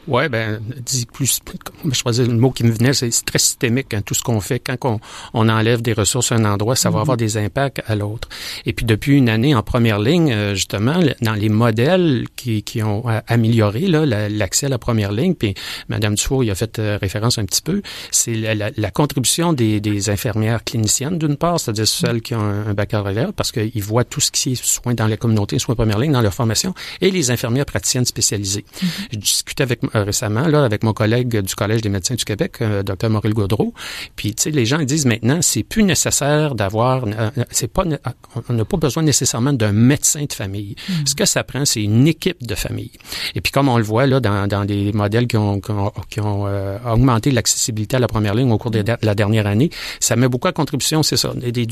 Oui, 0.08 0.28
ben, 0.28 0.60
dis 0.84 1.06
plus, 1.06 1.40
je 1.84 1.94
choisis 1.94 2.26
le 2.26 2.34
mot 2.34 2.50
qui 2.50 2.64
me 2.64 2.70
venait, 2.70 2.94
c'est 2.94 3.10
très 3.24 3.38
systémique, 3.38 3.92
hein, 3.94 4.00
tout 4.04 4.14
ce 4.14 4.22
qu'on 4.22 4.40
fait. 4.40 4.58
Quand 4.58 4.76
on, 4.84 5.00
on, 5.34 5.48
enlève 5.48 5.82
des 5.82 5.92
ressources 5.92 6.32
à 6.32 6.36
un 6.36 6.44
endroit, 6.44 6.74
ça 6.74 6.90
va 6.90 6.98
mm-hmm. 6.98 7.02
avoir 7.02 7.16
des 7.16 7.36
impacts 7.36 7.82
à 7.86 7.94
l'autre. 7.94 8.28
Et 8.64 8.72
puis, 8.72 8.86
depuis 8.86 9.16
une 9.16 9.28
année 9.28 9.54
en 9.54 9.62
première 9.62 9.98
ligne, 9.98 10.32
euh, 10.32 10.54
justement, 10.54 11.00
dans 11.20 11.34
les 11.34 11.48
modèles 11.48 12.26
qui, 12.36 12.62
qui 12.62 12.82
ont 12.82 13.04
amélioré 13.26 13.86
l'accès 13.86 14.66
à 14.66 14.68
la 14.70 14.78
première 14.78 15.12
ligne, 15.12 15.34
puis 15.34 15.54
Mme 15.88 16.14
Dufour 16.14 16.44
y 16.44 16.50
a 16.50 16.54
fait 16.54 16.78
euh, 16.78 16.98
référence 17.00 17.38
un 17.38 17.44
petit 17.44 17.62
peu, 17.62 17.82
c'est 18.10 18.34
la, 18.34 18.70
la, 18.74 18.90
contribution 18.90 19.52
des, 19.52 19.80
des, 19.80 20.10
infirmières 20.10 20.64
cliniciennes, 20.64 21.18
d'une 21.18 21.36
part, 21.36 21.60
c'est-à-dire 21.60 21.84
mm-hmm. 21.84 22.06
celles 22.06 22.22
qui 22.22 22.34
ont 22.34 22.40
un, 22.40 22.74
baccalauréat, 22.74 23.32
parce 23.36 23.52
qu'ils 23.52 23.82
voient 23.82 24.04
tout 24.04 24.20
ce 24.20 24.30
qui 24.30 24.52
est 24.52 24.62
soins 24.62 24.94
dans 24.94 25.06
la 25.06 25.16
communauté, 25.16 25.58
soins 25.58 25.74
première 25.74 25.98
ligne, 25.98 26.12
dans 26.12 26.22
leur 26.22 26.34
formation, 26.34 26.74
et 27.00 27.10
les 27.10 27.30
infirmières 27.30 27.66
praticiennes 27.66 28.06
spécialisées. 28.06 28.64
Mm-hmm. 28.64 28.86
Je 29.12 29.18
discutais 29.18 29.62
avec 29.62 29.80
euh, 29.84 29.88
récemment 29.94 30.46
là 30.46 30.64
avec 30.64 30.82
mon 30.82 30.92
collègue 30.92 31.40
du 31.40 31.54
Collège 31.54 31.82
des 31.82 31.88
médecins 31.88 32.14
du 32.14 32.24
Québec, 32.24 32.56
euh, 32.60 32.82
Dr 32.82 33.10
Maurice 33.10 33.32
Gaudreau. 33.32 33.74
Puis 34.16 34.34
tu 34.34 34.44
sais, 34.44 34.50
les 34.50 34.66
gens 34.66 34.78
disent 34.78 35.06
maintenant, 35.06 35.38
c'est 35.42 35.62
plus 35.62 35.82
nécessaire 35.82 36.54
d'avoir, 36.54 37.04
euh, 37.06 37.30
c'est 37.50 37.68
pas, 37.68 37.84
on 38.48 38.52
n'a 38.52 38.64
pas 38.64 38.76
besoin 38.76 39.02
nécessairement 39.02 39.52
d'un 39.52 39.72
médecin 39.72 40.24
de 40.24 40.32
famille. 40.32 40.76
Mm. 40.88 40.92
Ce 41.06 41.14
que 41.14 41.24
ça 41.24 41.44
prend, 41.44 41.64
c'est 41.64 41.82
une 41.82 42.06
équipe 42.06 42.46
de 42.46 42.54
famille. 42.54 42.92
Et 43.34 43.40
puis 43.40 43.52
comme 43.52 43.68
on 43.68 43.76
le 43.76 43.84
voit 43.84 44.06
là 44.06 44.20
dans, 44.20 44.46
dans 44.46 44.64
des 44.64 44.92
modèles 44.92 45.26
qui 45.26 45.36
ont, 45.36 45.60
qui 45.60 46.20
ont, 46.20 46.46
augmenté 46.86 47.30
l'accessibilité 47.30 47.96
à 47.96 47.98
la 47.98 48.08
première 48.08 48.34
ligne 48.34 48.50
au 48.50 48.58
cours 48.58 48.70
de 48.70 48.84
la 49.02 49.14
dernière 49.14 49.46
année, 49.46 49.70
ça 50.00 50.16
met 50.16 50.28
beaucoup 50.28 50.48
à 50.48 50.52
contribution, 50.52 51.02
c'est 51.02 51.16
ça, 51.16 51.32
des, 51.34 51.52
des, 51.52 51.66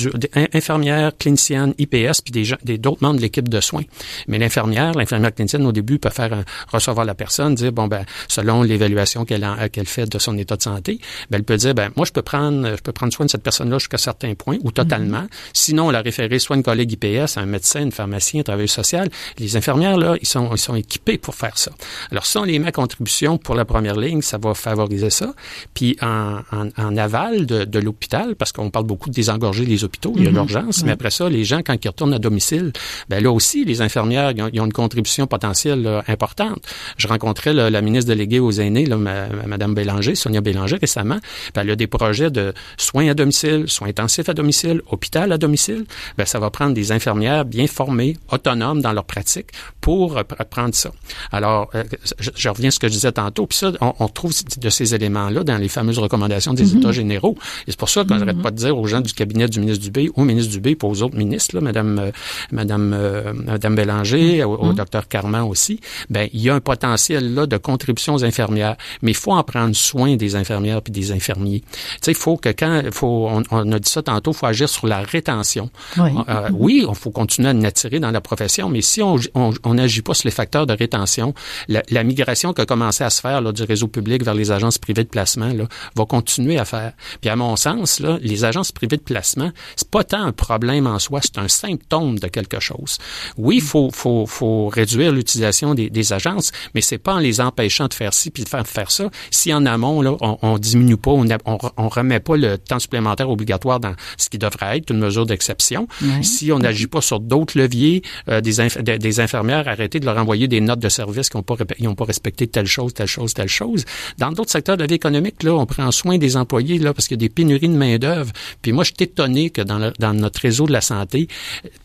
infirmières, 0.53 1.13
cliniciennes, 1.19 1.75
IPS, 1.79 2.23
puis 2.25 2.33
des 2.33 2.45
gens, 2.45 2.57
des 2.65 2.79
d'autres 2.79 3.03
membres 3.03 3.17
de 3.17 3.23
l'équipe 3.23 3.49
de 3.49 3.61
soins. 3.61 3.85
Mais 4.27 4.39
l'infirmière, 4.39 4.93
l'infirmière 4.95 5.35
clinicienne 5.35 5.67
au 5.67 5.73
début 5.73 5.99
peut 5.99 6.11
faire 6.11 6.45
recevoir 6.73 7.05
la 7.05 7.15
personne, 7.15 7.55
dire 7.55 7.73
bon 7.73 7.87
ben 7.87 8.05
selon 8.29 8.63
l'évaluation 8.63 9.25
qu'elle 9.25 9.47
qu'elle 9.73 9.87
fait 9.87 10.07
de 10.07 10.19
son 10.19 10.37
état 10.39 10.57
de 10.57 10.63
santé, 10.63 11.01
ben, 11.31 11.39
elle 11.39 11.45
peut 11.45 11.57
dire 11.57 11.75
ben 11.75 11.91
moi 11.97 12.07
je 12.07 12.13
peux 12.13 12.23
prendre 12.23 12.77
je 12.77 12.83
peux 12.83 12.93
prendre 12.93 13.13
soin 13.13 13.27
de 13.27 13.31
cette 13.31 13.43
personne-là 13.43 13.79
jusqu'à 13.79 13.99
certains 13.99 14.35
points 14.35 14.59
ou 14.63 14.73
totalement. 14.73 15.23
Mm-hmm. 15.23 15.51
Sinon, 15.53 15.91
la 15.91 16.01
référer 16.01 16.39
soit 16.39 16.57
une 16.57 16.63
collègue 16.63 16.93
IPS, 16.93 17.37
un 17.37 17.47
médecin, 17.47 17.87
un 17.87 17.91
pharmacien, 17.91 18.41
un 18.41 18.45
travailleur 18.45 18.69
social. 18.69 19.09
Les 19.39 19.57
infirmières 19.57 19.97
là, 19.97 20.17
ils 20.21 20.29
sont 20.29 20.51
ils 20.53 20.59
sont 20.59 20.75
équipés 20.75 21.19
pour 21.19 21.35
faire 21.35 21.59
ça. 21.59 21.71
Alors 22.11 22.27
si 22.27 22.37
on 22.39 22.45
les 22.45 22.59
met 22.59 22.69
à 22.69 22.73
contribution 22.73 23.39
pour 23.39 23.55
la 23.55 23.65
première 23.65 23.97
ligne, 23.97 24.23
ça 24.23 24.39
va 24.39 24.55
favoriser 24.55 25.11
ça. 25.11 25.35
Puis 25.75 25.97
en, 26.03 26.41
en, 26.53 26.97
aval 26.97 27.47
de, 27.47 27.65
de 27.65 27.79
l'hôpital, 27.79 28.35
parce 28.35 28.53
qu'on 28.53 28.71
parle 28.71 28.87
beaucoup 28.87 29.09
de 29.09 29.15
désengorger 29.15 29.65
les 29.65 29.85
hôpitaux, 29.85 30.13
il 30.17 30.25
y 30.25 30.27
a 30.27 30.31
mm-hmm. 30.31 30.35
l'urgence, 30.35 30.85
mais 30.85 30.93
après 30.93 31.11
ça, 31.11 31.29
les 31.29 31.45
gens 31.45 31.61
quand 31.65 31.77
ils 31.83 31.89
retournent 31.89 32.15
à 32.15 32.19
domicile, 32.19 32.73
ben 33.09 33.23
là 33.23 33.31
aussi 33.31 33.65
les 33.65 33.81
infirmières 33.83 34.33
ils 34.33 34.61
ont, 34.61 34.67
une 34.67 34.73
contribution 34.73 35.27
potentielle 35.27 36.03
importante. 36.09 36.63
Je 36.97 37.09
rencontrais 37.09 37.53
la 37.53 37.81
ministre 37.81 37.98
de 38.07 38.13
déléguée 38.13 38.41
aux 38.41 38.53
aînés, 38.53 38.87
là, 38.87 38.97
Mme 38.97 39.75
Bélanger, 39.75 40.15
Sonia 40.15 40.41
Bélanger, 40.41 40.77
récemment, 40.81 41.19
ben, 41.55 41.63
elle 41.63 41.71
a 41.71 41.77
des 41.77 41.87
projets 41.87 42.31
de 42.31 42.53
soins 42.77 43.09
à 43.09 43.15
domicile, 43.15 43.65
soins 43.69 43.89
intensifs 43.89 44.29
à 44.29 44.35
domicile, 44.35 44.83
hôpital 44.91 45.33
à 45.33 45.39
domicile. 45.39 45.85
Ben, 46.17 46.25
ça 46.25 46.39
va 46.39 46.51
prendre 46.51 46.75
des 46.75 46.93
infirmières 46.93 47.45
bien 47.45 47.67
formées, 47.67 48.17
autonomes 48.31 48.81
dans 48.81 48.93
leur 48.93 49.05
pratique 49.05 49.49
pour 49.81 50.23
prendre 50.51 50.75
ça. 50.75 50.91
Alors, 51.33 51.71
euh, 51.75 51.85
je, 52.19 52.49
reviens 52.49 52.69
à 52.69 52.71
ce 52.71 52.79
que 52.79 52.89
je 52.89 52.93
disais 52.93 53.13
tantôt, 53.13 53.47
puis 53.47 53.59
ça, 53.59 53.73
on, 53.81 54.09
trouve 54.09 54.33
de 54.59 54.71
ces 54.71 54.95
éléments-là 54.95 55.45
dans 55.45 55.59
les 55.59 55.69
fameuses 55.69 55.99
recommandations 55.99 56.55
des 56.55 56.65
mm-hmm. 56.65 56.79
États 56.79 56.93
généraux. 56.93 57.37
Et 57.67 57.71
c'est 57.73 57.79
pour 57.79 57.89
ça 57.89 58.05
qu'on 58.05 58.17
n'arrête 58.17 58.37
mm-hmm. 58.37 58.43
pas 58.43 58.51
de 58.51 58.57
dire 58.57 58.77
aux 58.77 58.87
gens 58.87 59.01
du 59.01 59.13
cabinet 59.13 59.49
du 59.49 59.61
ministre 59.61 59.85
Dubé, 59.85 60.11
au 60.15 60.25
ministre 60.25 60.53
Dubé, 60.53 60.75
puis 60.75 60.89
aux 60.89 61.03
autres 61.03 61.17
ministres, 61.17 61.55
là, 61.55 61.61
Mme, 61.61 61.99
euh, 61.99 62.11
Madame, 62.53 62.93
euh, 62.95 63.33
Madame 63.35 63.75
Bélanger, 63.75 64.45
au, 64.45 64.55
au, 64.55 64.73
mm-hmm. 64.73 64.77
docteur 64.77 65.09
Carman 65.09 65.43
aussi, 65.43 65.81
ben, 66.11 66.29
il 66.33 66.41
y 66.41 66.51
a 66.51 66.55
un 66.55 66.61
potentiel 66.61 67.35
là 67.35 67.47
de 67.47 67.57
contribution 67.57 67.88
aux 68.09 68.25
infirmières, 68.25 68.77
mais 69.03 69.13
il 69.13 69.17
faut 69.17 69.33
en 69.33 69.43
prendre 69.43 69.75
soin 69.75 70.17
des 70.17 70.37
infirmières 70.37 70.83
puis 70.83 70.93
des 70.93 71.13
infirmiers. 71.13 71.61
Tu 71.61 71.79
sais, 72.03 72.11
il 72.13 72.17
faut 72.17 72.37
que 72.37 72.49
quand, 72.51 72.83
faut, 72.93 73.29
on, 73.51 73.73
a 73.73 73.79
dit 73.79 73.91
ça 73.91 74.03
tantôt, 74.03 74.33
faut 74.33 74.47
agir 74.47 74.69
sur 74.69 74.87
la 74.87 75.01
rétention. 75.01 75.71
Oui, 75.97 76.11
euh, 76.29 76.49
oui 76.53 76.87
il 76.89 76.95
faut 76.95 77.11
continuer 77.11 77.49
à 77.49 77.67
attirer 77.67 78.01
dans 78.01 78.11
la 78.11 78.21
profession, 78.21 78.69
mais 78.69 78.83
si 78.83 79.03
on 79.03 79.75
n'agit 79.75 80.03
pas 80.03 80.15
sur 80.15 80.27
les 80.27 80.33
facteurs 80.33 80.67
de 80.67 80.75
rétention, 80.75 81.35
la, 81.69 82.05
migration 82.05 82.53
qui 82.53 82.63
a 82.63 82.67
commencé 82.67 83.05
à 83.05 83.11
se 83.11 83.21
faire 83.21 83.41
là, 83.41 83.53
du 83.53 83.63
réseau 83.63 83.89
public 83.89 84.25
vers 84.25 84.35
les 84.35 84.51
agences 84.51 84.79
privées 84.79 85.05
de 85.05 85.09
placement 85.09 85.53
là, 85.53 85.65
va 85.95 86.05
continuer 86.07 86.59
à 86.59 86.65
faire. 86.65 86.93
Puis 87.21 87.29
à 87.29 87.37
mon 87.37 87.57
sens, 87.57 88.01
là, 88.01 88.19
les 88.23 88.45
agences 88.45 88.73
privées 88.73 88.97
de 88.97 89.03
placement, 89.03 89.51
c'est 89.77 89.91
pas 89.91 90.05
tant 90.05 90.23
un 90.23 90.33
problème 90.33 90.87
en 90.87 90.99
soi, 90.99 91.21
c'est 91.23 91.39
un 91.39 91.49
symptôme 91.49 92.19
de 92.19 92.29
quelque 92.29 92.61
chose. 92.61 92.99
Oui, 93.37 93.57
il 93.57 93.63
faut, 93.63 93.91
faut, 93.93 94.27
faut 94.27 94.69
réduire 94.69 95.13
l'utilisation 95.13 95.75
des, 95.75 95.91
des 95.91 96.13
agences, 96.13 96.53
mais 96.75 96.81
c'est 96.81 96.99
pas 96.99 97.15
en 97.15 97.19
les 97.19 97.41
empêchant 97.41 97.78
de 97.87 97.95
faire 97.95 98.15
ci 98.15 98.31
puis 98.31 98.45
de 98.45 98.49
faire, 98.49 98.67
faire 98.67 98.91
ça. 98.91 99.11
Si 99.31 99.53
en 99.53 99.67
amont, 99.67 100.03
là, 100.03 100.17
on, 100.21 100.39
on 100.43 100.59
diminue 100.59 100.97
pas, 100.97 101.11
on, 101.11 101.27
on, 101.45 101.89
remet 101.89 102.21
pas 102.21 102.37
le 102.37 102.59
temps 102.59 102.79
supplémentaire 102.79 103.31
obligatoire 103.31 103.81
dans 103.81 103.95
ce 104.17 104.29
qui 104.29 104.39
devrait 104.39 104.79
être 104.79 104.91
une 104.91 104.99
mesure 104.99 105.27
d'exception. 105.27 105.89
Si 106.23 106.53
on 106.53 106.59
n'agit 106.59 106.87
pas 106.87 107.01
sur 107.01 107.21
d'autres 107.21 107.59
leviers, 107.59 108.03
euh, 108.29 108.41
des, 108.41 108.99
des 108.99 109.21
infirmières, 109.21 109.69
arrêter 109.69 110.01
de 110.01 110.05
leur 110.05 110.19
envoyer 110.19 110.49
des 110.49 110.61
notes 110.61 110.81
de 110.81 110.89
service 110.89 111.29
qui 111.31 111.37
n'ont 111.37 111.43
pas, 111.43 111.57
ils 111.79 111.89
ont 111.89 111.95
pas 111.95 112.05
respecté 112.05 112.47
telle 112.47 112.67
chose, 112.67 112.95
telle 112.95 113.07
chose, 113.07 113.35
telle 113.35 113.49
chose. 113.49 113.85
Dans 114.19 114.33
d'autres 114.33 114.51
secteurs 114.51 114.77
de 114.77 114.83
la 114.83 114.87
vie 114.87 114.95
économique, 114.95 115.43
là, 115.43 115.55
on 115.55 115.67
prend 115.67 115.91
soin 115.93 116.19
des 116.19 116.37
employés 116.37 116.79
là 116.79 116.93
parce 116.93 117.09
qu'il 117.09 117.17
y 117.17 117.25
a 117.25 117.25
des 117.27 117.33
pénuries 117.33 117.69
de 117.69 117.77
main 117.77 117.99
d'œuvre. 117.99 118.33
Puis 118.63 118.73
moi, 118.73 118.85
je 118.85 118.93
suis 118.97 119.05
étonné 119.05 119.51
que 119.51 119.63
dans, 119.63 119.93
dans 119.99 120.15
notre 120.15 120.41
réseau 120.41 120.67
de 120.67 120.73
la 120.73 120.81
santé, 120.81 121.29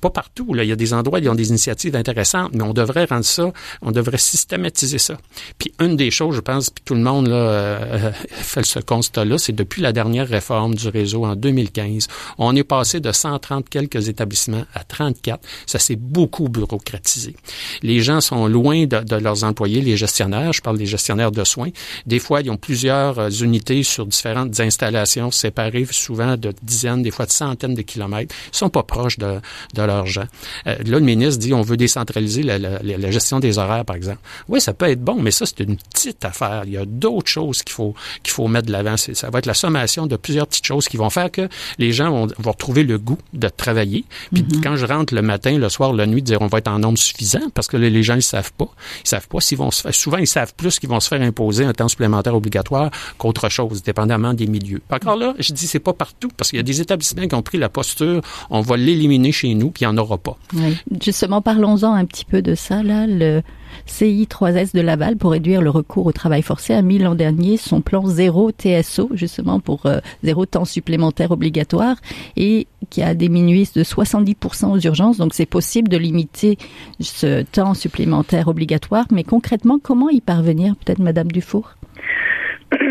pas 0.02 0.10
partout, 0.10 0.54
là, 0.54 0.64
il 0.64 0.70
y 0.70 0.74
a 0.74 0.76
des 0.76 0.94
endroits 0.94 1.20
ils 1.20 1.30
ont 1.30 1.36
des 1.36 1.50
initiatives 1.50 1.96
intéressantes, 1.96 2.52
mais 2.54 2.64
on 2.64 2.74
devrait 2.74 3.06
rendre 3.06 3.26
ça, 3.26 3.52
on 3.82 3.92
devrait 3.92 4.18
systématiser 4.18 4.98
ça. 4.98 5.18
Puis 5.58 5.74
une 5.84 5.96
des 5.96 6.12
choses, 6.12 6.36
je 6.36 6.42
pense, 6.42 6.70
puis 6.70 6.84
tout 6.86 6.96
le 6.96 7.02
monde 7.02 7.28
là, 7.28 7.36
euh, 7.36 8.12
fait 8.30 8.66
ce 8.66 8.80
constat-là, 8.80 9.38
c'est 9.38 9.54
depuis 9.54 9.82
la 9.82 9.92
dernière 9.92 10.28
réforme 10.28 10.76
du 10.76 10.88
réseau 10.88 11.26
en 11.26 11.36
2015, 11.36 12.08
on 12.38 12.56
est 12.56 12.64
passé 12.64 13.00
de 13.00 13.12
130 13.12 13.70
quelques 13.70 14.08
établissements 14.10 14.66
à 14.74 14.84
34. 14.84 15.42
Ça 15.66 15.80
s'est 15.80 15.96
beaucoup 15.96 16.50
bureaucratisé. 16.50 17.36
Les 17.82 18.02
gens 18.02 18.22
sont 18.22 18.48
loin 18.48 18.86
de, 18.86 19.16
leurs 19.16 19.44
employés, 19.44 19.82
les 19.82 19.98
gestionnaires, 19.98 20.54
je 20.54 20.62
parle 20.62 20.78
des 20.78 20.86
gestionnaires 20.86 21.32
de 21.32 21.44
soins. 21.44 21.70
Des 22.06 22.20
fois, 22.20 22.42
ils 22.42 22.50
ont 22.50 22.58
plusieurs 22.58 23.20
euh, 23.20 23.30
unités 23.30 23.84
sur 23.84 24.06
différentes 24.06 24.60
installations 24.60 25.32
séparées, 25.32 25.86
souvent 25.92 26.38
de 26.38 26.54
dizaines, 26.62 27.04
des 27.04 27.12
fois 27.12 27.26
de 27.26 27.32
centaines 27.32 27.76
de 27.76 27.82
kilomètres. 27.82 28.34
Ils 28.54 28.58
sont 28.58 28.70
pas 28.70 28.84
proches 28.84 29.18
de, 29.18 29.40
de 29.74 29.82
leurs 29.82 30.06
gens. 30.06 30.28
Euh, 30.68 30.76
là, 30.78 31.00
le 31.00 31.00
ministre 31.00 31.40
dit 31.40 31.54
on 31.54 31.62
veut 31.62 31.78
décentraliser 31.78 32.44
la, 32.44 32.58
la, 32.58 32.80
la 32.82 33.12
gestion 33.12 33.40
des 33.40 33.58
horaires, 33.58 33.86
par 33.86 33.96
exemple. 33.96 34.20
Oui, 34.48 34.62
ça 34.62 34.74
peut 34.74 34.90
être 34.90 35.02
bon, 35.02 35.22
mais 35.22 35.32
ça, 35.32 35.46
c'est 35.46 35.60
une 35.62 35.73
petite 35.78 36.26
affaire. 36.26 36.64
Il 36.66 36.74
y 36.74 36.78
a 36.78 36.86
d'autres 36.86 37.30
choses 37.30 37.64
qu'il 37.64 37.74
faut 37.74 37.94
qu'il 38.24 38.34
faut 38.34 38.48
mettre 38.48 38.68
de 38.68 38.72
l'avant. 38.72 38.96
Ça 38.98 39.30
va 39.30 39.40
être 39.40 39.46
la 39.46 39.54
sommation 39.54 40.08
de 40.08 40.16
plusieurs 40.16 40.48
petites 40.48 40.66
choses 40.66 40.88
qui 40.88 40.98
vont 40.98 41.10
faire 41.10 41.32
que 41.32 41.48
les 41.78 41.92
gens 41.92 42.10
vont, 42.10 42.28
vont 42.38 42.52
retrouver 42.52 42.84
le 42.84 42.98
goût 42.98 43.18
de 43.34 43.48
travailler. 43.48 44.06
Puis 44.34 44.44
mm-hmm. 44.44 44.62
quand 44.62 44.76
je 44.76 44.86
rentre 44.86 45.14
le 45.14 45.22
matin, 45.22 45.58
le 45.58 45.70
soir, 45.70 45.94
la 45.94 46.06
nuit, 46.06 46.22
dire 46.22 46.42
on 46.42 46.48
va 46.48 46.60
être 46.60 46.70
en 46.70 46.80
nombre 46.80 46.98
suffisant 46.98 47.50
parce 47.54 47.68
que 47.68 47.78
les 47.78 48.04
gens 48.04 48.16
ils 48.16 48.24
savent 48.24 48.54
pas. 48.54 48.70
Ils 49.04 49.08
savent 49.08 49.28
pas 49.28 49.40
s'ils 49.40 49.58
vont 49.58 49.72
se 49.72 49.82
faire. 49.82 49.94
Souvent 49.94 50.18
ils 50.18 50.28
savent 50.28 50.54
plus 50.56 50.80
qu'ils 50.80 50.90
vont 50.90 51.00
se 51.00 51.08
faire 51.08 51.22
imposer 51.22 51.66
un 51.66 51.74
temps 51.74 51.88
supplémentaire 51.88 52.36
obligatoire 52.36 52.92
qu'autre 53.18 53.50
chose, 53.50 53.84
dépendamment 53.84 54.34
des 54.34 54.48
milieux. 54.48 54.82
Encore 54.90 55.16
là, 55.16 55.34
je 55.40 55.54
dis 55.54 55.68
c'est 55.68 55.80
pas 55.80 55.94
partout 55.94 56.30
parce 56.36 56.50
qu'il 56.50 56.58
y 56.58 56.60
a 56.60 56.64
des 56.64 56.82
établissements 56.82 57.28
qui 57.28 57.36
ont 57.36 57.42
pris 57.42 57.58
la 57.58 57.70
posture 57.70 58.22
on 58.50 58.62
va 58.62 58.78
l'éliminer 58.78 59.32
chez 59.32 59.54
nous 59.54 59.72
puis 59.72 59.86
il 59.86 59.88
n'y 59.88 59.94
en 59.94 59.98
aura 59.98 60.18
pas. 60.18 60.38
Oui. 60.54 60.78
Justement, 61.02 61.42
parlons-en 61.42 61.94
un 61.94 62.06
petit 62.06 62.26
peu 62.26 62.42
de 62.42 62.56
ça 62.56 62.84
là. 62.84 63.08
Le 63.08 63.42
CI3S 63.88 64.76
de 64.76 64.82
Laval 64.82 65.18
pour 65.18 65.32
réduire 65.32 65.62
le 65.62 65.70
recours 65.70 66.06
au 66.06 66.12
travail 66.12 66.42
forcé 66.42 66.74
a 66.74 66.82
mis 66.82 67.00
l'an 67.00 67.16
dernier 67.16 67.58
son 67.58 67.82
plan 67.82 68.06
zéro 68.06 68.52
TSO, 68.52 69.10
justement 69.14 69.60
pour 69.60 69.86
euh, 69.86 70.00
zéro 70.24 70.46
temps 70.46 70.66
supplémentaire 70.66 71.32
obligatoire, 71.32 71.96
et 72.38 72.68
qui 72.90 73.02
a 73.02 73.14
diminué 73.14 73.64
de 73.76 73.84
70% 73.84 74.72
aux 74.72 74.80
urgences. 74.80 75.18
Donc 75.18 75.34
c'est 75.34 75.46
possible 75.46 75.90
de 75.90 75.98
limiter 75.98 76.58
ce 77.00 77.44
temps 77.44 77.74
supplémentaire 77.74 78.48
obligatoire. 78.48 79.06
Mais 79.12 79.24
concrètement, 79.24 79.80
comment 79.82 80.10
y 80.10 80.22
parvenir 80.22 80.76
Peut-être 80.76 81.00
Madame 81.00 81.32
Dufour? 81.32 81.76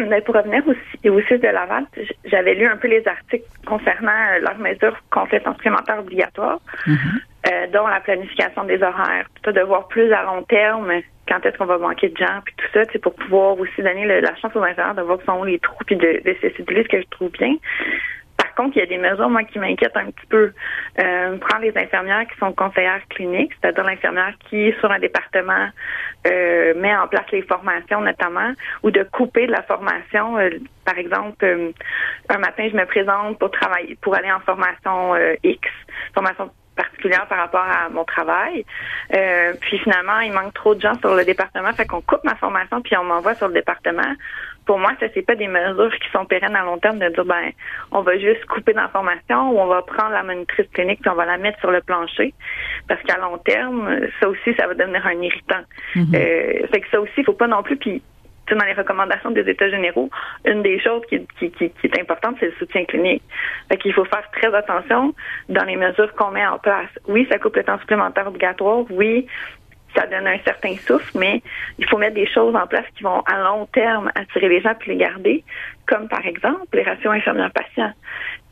Mais 0.09 0.21
pour 0.27 0.35
revenir 0.35 0.63
aussi 0.67 1.09
au 1.09 1.39
de 1.39 1.53
Laval, 1.53 1.87
j'avais 2.25 2.55
lu 2.55 2.67
un 2.67 2.77
peu 2.77 2.89
les 2.89 3.03
articles 3.07 3.45
concernant 3.67 4.13
euh, 4.13 4.41
leurs 4.41 4.59
mesures 4.59 4.97
complètes 5.11 5.45
supplémentaires 5.45 5.99
obligatoires. 5.99 6.61
Mm-hmm. 6.87 7.21
Euh, 7.51 7.67
dont 7.73 7.87
la 7.87 8.01
planification 8.01 8.65
des 8.65 8.83
horaires, 8.83 9.27
de 9.45 9.61
voir 9.63 9.89
plus 9.89 10.13
à 10.13 10.23
long 10.23 10.43
terme 10.43 10.93
quand 11.29 11.45
est-ce 11.47 11.57
qu'on 11.57 11.67
va 11.67 11.79
manquer 11.79 12.09
de 12.09 12.17
gens, 12.17 12.41
puis 12.45 12.55
tout 12.57 12.67
ça, 12.75 12.83
c'est 12.93 12.99
pour 12.99 13.15
pouvoir 13.15 13.59
aussi 13.59 13.83
donner 13.83 14.05
la 14.05 14.35
chance 14.37 14.55
aux 14.55 14.63
infirmières 14.63 14.95
de 14.95 15.03
voir 15.03 15.19
que 15.19 15.25
sont 15.25 15.45
les 15.45 15.59
trous, 15.61 15.85
puis 15.87 15.97
de, 15.97 16.21
de 16.25 16.37
ce 16.43 16.89
que 16.89 17.01
je 17.01 17.09
trouve 17.11 17.31
bien. 17.31 17.55
Par 18.37 18.55
contre, 18.55 18.77
il 18.77 18.81
y 18.81 18.83
a 18.83 18.87
des 18.87 18.99
mesures, 18.99 19.31
moi, 19.31 19.45
qui 19.45 19.59
m'inquiètent 19.59 19.97
un 19.97 20.11
petit 20.11 20.27
peu. 20.27 20.53
Euh, 21.01 21.39
prendre 21.39 21.63
les 21.63 21.77
infirmières 21.77 22.27
qui 22.27 22.39
sont 22.39 22.53
conseillères 22.53 23.01
cliniques, 23.09 23.53
c'est-à-dire 23.61 23.85
l'infirmière 23.85 24.35
qui, 24.49 24.75
sur 24.81 24.91
un 24.91 24.99
département, 24.99 25.69
euh, 26.27 26.75
met 26.77 26.95
en 26.95 27.09
place 27.09 27.25
les 27.31 27.43
formations 27.43 28.01
notamment, 28.01 28.53
ou 28.83 28.91
de 28.91 29.05
couper 29.05 29.47
de 29.47 29.53
la 29.53 29.63
formation. 29.63 30.39
Euh, 30.39 30.51
par 30.85 30.99
exemple, 30.99 31.45
euh, 31.45 31.71
un 32.29 32.39
matin, 32.39 32.69
je 32.71 32.77
me 32.77 32.85
présente 32.85 33.39
pour 33.39 33.51
travailler, 33.51 33.97
pour 34.03 34.15
aller 34.15 34.31
en 34.31 34.41
formation 34.41 35.15
X, 35.43 35.69
formation 36.15 36.51
particulière 36.77 37.27
par 37.27 37.39
rapport 37.39 37.65
à 37.65 37.89
mon 37.91 38.05
travail. 38.05 38.65
Euh, 39.15 39.53
puis 39.61 39.79
finalement, 39.79 40.21
il 40.21 40.33
manque 40.33 40.55
trop 40.55 40.75
de 40.75 40.81
gens 40.81 40.95
sur 41.01 41.15
le 41.15 41.25
département, 41.25 41.73
fait 41.73 41.87
qu'on 41.87 42.01
coupe 42.01 42.25
ma 42.25 42.35
formation 42.37 42.81
puis 42.81 42.97
on 42.97 43.05
m'envoie 43.05 43.35
sur 43.35 43.49
le 43.49 43.55
département. 43.55 44.15
Pour 44.65 44.79
moi, 44.79 44.93
ça 45.01 45.07
c'est 45.13 45.23
pas 45.23 45.35
des 45.35 45.49
mesures 45.49 45.93
qui 45.99 46.11
sont 46.13 46.25
pérennes 46.25 46.55
à 46.55 46.63
long 46.63 46.79
terme 46.79 46.99
de 46.99 47.09
dire 47.09 47.25
ben 47.25 47.51
on 47.91 48.03
va 48.03 48.17
juste 48.19 48.45
couper 48.47 48.73
dans 48.73 48.83
la 48.83 48.89
formation 48.89 49.51
ou 49.51 49.59
on 49.59 49.67
va 49.67 49.83
prendre 49.83 50.13
la 50.13 50.23
monitrice 50.23 50.69
clinique 50.73 51.01
puis 51.01 51.11
on 51.11 51.17
va 51.17 51.27
la 51.27 51.37
mettre 51.37 51.59
sur 51.59 51.71
le 51.71 51.81
plancher 51.81 52.33
parce 52.89 53.03
qu'à 53.03 53.19
long 53.19 53.39
terme, 53.39 54.07
ça 54.21 54.29
aussi 54.29 54.55
ça 54.57 54.67
va 54.67 54.75
devenir 54.75 55.05
un 55.07 55.21
irritant. 55.21 55.63
Mm-hmm. 55.97 56.15
euh, 56.15 56.67
fait 56.69 56.81
que 56.81 56.89
ça 56.91 57.01
aussi, 57.01 57.13
il 57.19 57.25
faut 57.25 57.33
pas 57.33 57.49
non 57.49 57.63
plus 57.63 57.77
puis 57.77 58.03
dans 58.51 58.65
les 58.65 58.73
recommandations 58.73 59.31
des 59.31 59.49
États 59.49 59.71
généraux, 59.71 60.11
une 60.45 60.63
des 60.63 60.81
choses 60.81 61.03
qui, 61.09 61.17
est 61.17 62.01
importante, 62.01 62.37
c'est 62.41 62.47
le 62.47 62.53
soutien 62.59 62.85
clinique. 62.85 63.23
Fait 63.69 63.77
qu'il 63.77 63.93
faut 63.93 64.05
faire 64.05 64.29
très 64.33 64.55
attention 64.55 65.15
dans 65.49 65.65
les 65.65 65.77
mesures 65.77 66.13
qu'on 66.15 66.31
met 66.31 66.47
en 66.47 66.59
place. 66.59 66.91
Oui, 67.07 67.27
ça 67.31 67.39
coupe 67.39 67.57
le 67.57 67.65
temps 67.65 67.79
supplémentaire 67.79 68.27
obligatoire. 68.27 68.85
Oui, 68.91 69.27
ça 69.95 70.07
donne 70.07 70.27
un 70.27 70.39
certain 70.45 70.75
souffle, 70.77 71.19
mais 71.19 71.43
il 71.79 71.89
faut 71.89 71.99
mettre 71.99 72.15
des 72.15 72.27
choses 72.27 72.55
en 72.55 72.67
place 72.67 72.87
qui 72.97 73.05
vont 73.05 73.21
à 73.21 73.39
long 73.39 73.67
terme 73.67 74.11
attirer 74.15 74.49
les 74.49 74.61
gens 74.61 74.75
puis 74.79 74.93
les 74.93 74.97
garder, 74.97 75.45
comme 75.87 76.09
par 76.09 76.27
exemple 76.27 76.67
les 76.73 76.83
ratios 76.83 77.13
infirmières-patients. 77.13 77.93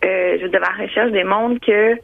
Euh, 0.05 0.39
je 0.41 0.47
dire, 0.47 0.61
la 0.61 0.85
recherche 0.85 1.11
démontre 1.13 1.65
que 1.65 1.97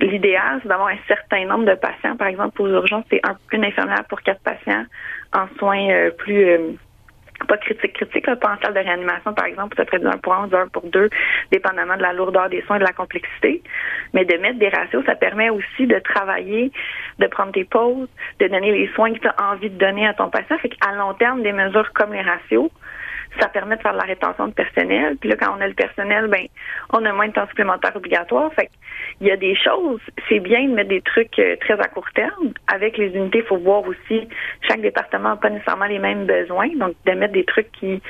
l'idéal, 0.00 0.60
c'est 0.62 0.68
d'avoir 0.68 0.88
un 0.88 0.98
certain 1.06 1.44
nombre 1.44 1.64
de 1.64 1.74
patients. 1.74 2.16
Par 2.16 2.28
exemple, 2.28 2.60
aux 2.62 2.68
urgences, 2.68 3.04
c'est 3.10 3.20
un, 3.26 3.36
une 3.52 3.64
infirmière 3.64 4.04
pour 4.08 4.20
quatre 4.22 4.40
patients 4.40 4.84
en 5.32 5.46
soins 5.58 5.90
euh, 5.90 6.10
plus 6.10 6.44
euh, 6.44 6.72
pas 7.46 7.56
critique 7.56 7.94
critique, 7.94 8.26
là, 8.26 8.36
pas 8.36 8.54
en 8.54 8.58
salle 8.62 8.74
de 8.74 8.80
réanimation, 8.80 9.32
par 9.34 9.46
exemple, 9.46 9.76
ça 9.76 9.84
serait 9.84 9.98
du 9.98 10.06
1 10.06 10.18
pour 10.18 10.34
1 10.34 10.44
ou 10.44 10.48
du 10.48 10.56
1 10.56 10.68
pour 10.68 10.82
2, 10.82 11.08
dépendamment 11.52 11.96
de 11.96 12.02
la 12.02 12.12
lourdeur 12.12 12.48
des 12.48 12.62
soins 12.62 12.76
et 12.76 12.80
de 12.80 12.84
la 12.84 12.92
complexité. 12.92 13.62
Mais 14.14 14.24
de 14.24 14.36
mettre 14.38 14.58
des 14.58 14.68
ratios, 14.68 15.04
ça 15.04 15.14
permet 15.14 15.50
aussi 15.50 15.86
de 15.86 15.98
travailler, 15.98 16.72
de 17.18 17.26
prendre 17.26 17.52
des 17.52 17.64
pauses, 17.64 18.08
de 18.38 18.48
donner 18.48 18.72
les 18.72 18.88
soins 18.94 19.12
que 19.12 19.18
tu 19.18 19.28
as 19.28 19.52
envie 19.52 19.70
de 19.70 19.78
donner 19.78 20.06
à 20.06 20.14
ton 20.14 20.30
patient. 20.30 20.58
Fait 20.58 20.68
qu'à 20.68 20.92
long 20.92 21.14
terme, 21.14 21.42
des 21.42 21.52
mesures 21.52 21.92
comme 21.92 22.12
les 22.12 22.22
ratios, 22.22 22.70
ça 23.38 23.48
permet 23.48 23.76
de 23.76 23.82
faire 23.82 23.92
de 23.92 23.98
la 23.98 24.04
rétention 24.04 24.48
de 24.48 24.52
personnel. 24.52 25.16
Puis 25.20 25.28
là, 25.28 25.36
quand 25.36 25.54
on 25.56 25.60
a 25.60 25.68
le 25.68 25.74
personnel, 25.74 26.26
ben, 26.28 26.46
on 26.92 27.04
a 27.04 27.12
moins 27.12 27.28
de 27.28 27.32
temps 27.32 27.46
supplémentaire 27.48 27.94
obligatoire. 27.94 28.52
Fait 28.54 28.70
il 29.20 29.26
y 29.26 29.30
a 29.30 29.36
des 29.36 29.54
choses. 29.54 30.00
C'est 30.28 30.40
bien 30.40 30.64
de 30.64 30.74
mettre 30.74 30.88
des 30.88 31.02
trucs 31.02 31.38
euh, 31.38 31.56
très 31.60 31.74
à 31.74 31.88
court 31.88 32.10
terme. 32.14 32.52
Avec 32.72 32.96
les 32.96 33.08
unités, 33.08 33.38
il 33.38 33.44
faut 33.44 33.58
voir 33.58 33.82
aussi 33.86 34.28
chaque 34.68 34.80
département 34.80 35.30
n'a 35.30 35.36
pas 35.36 35.50
nécessairement 35.50 35.86
les 35.86 35.98
mêmes 35.98 36.26
besoins. 36.26 36.68
Donc, 36.76 36.94
de 37.06 37.12
mettre 37.12 37.32
des 37.32 37.44
trucs 37.44 37.70
qui 37.72 38.02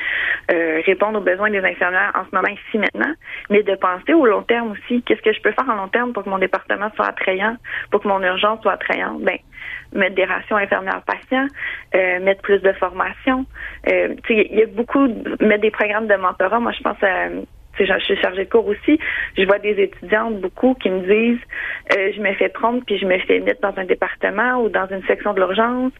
euh, 0.50 0.80
répondent 0.86 1.16
aux 1.16 1.20
besoins 1.20 1.50
des 1.50 1.64
infirmières 1.64 2.12
en 2.14 2.24
ce 2.24 2.34
moment 2.34 2.48
ici 2.48 2.78
maintenant, 2.78 3.12
mais 3.50 3.62
de 3.62 3.74
penser 3.74 4.14
au 4.14 4.26
long 4.26 4.42
terme 4.42 4.72
aussi. 4.72 5.02
Qu'est-ce 5.02 5.22
que 5.22 5.32
je 5.32 5.40
peux 5.40 5.52
faire 5.52 5.68
en 5.68 5.74
long 5.74 5.88
terme 5.88 6.12
pour 6.12 6.24
que 6.24 6.30
mon 6.30 6.38
département 6.38 6.90
soit 6.94 7.06
attrayant, 7.06 7.56
pour 7.90 8.00
que 8.00 8.08
mon 8.08 8.22
urgence 8.22 8.60
soit 8.62 8.72
attrayante? 8.72 9.22
Ben, 9.22 9.38
mettre 9.92 10.14
des 10.14 10.24
rations 10.24 10.56
infirmières-patients, 10.56 11.46
euh, 11.94 12.20
mettre 12.20 12.42
plus 12.42 12.60
de 12.60 12.72
formation. 12.72 13.46
Euh, 13.88 14.14
il 14.28 14.58
y 14.58 14.62
a 14.62 14.66
beaucoup, 14.66 15.06
mettre 15.40 15.62
des 15.62 15.70
programmes 15.70 16.06
de 16.06 16.14
mentorat. 16.14 16.60
Moi, 16.60 16.72
je 16.72 16.82
pense 16.82 17.02
à 17.02 17.28
je 17.84 17.98
suis 18.04 18.16
chargée 18.16 18.44
de 18.44 18.50
cours 18.50 18.66
aussi. 18.66 18.98
Je 19.36 19.44
vois 19.44 19.58
des 19.58 19.80
étudiantes 19.80 20.40
beaucoup 20.40 20.74
qui 20.74 20.90
me 20.90 21.00
disent 21.00 21.40
euh, 21.96 22.12
je 22.14 22.20
me 22.20 22.32
fais 22.34 22.48
prendre 22.48 22.82
puis 22.84 22.98
je 22.98 23.06
me 23.06 23.18
fais 23.20 23.40
mettre 23.40 23.60
dans 23.60 23.80
un 23.80 23.84
département 23.84 24.62
ou 24.62 24.68
dans 24.68 24.86
une 24.88 25.02
section 25.04 25.32
de 25.32 25.38
l'urgence. 25.38 25.92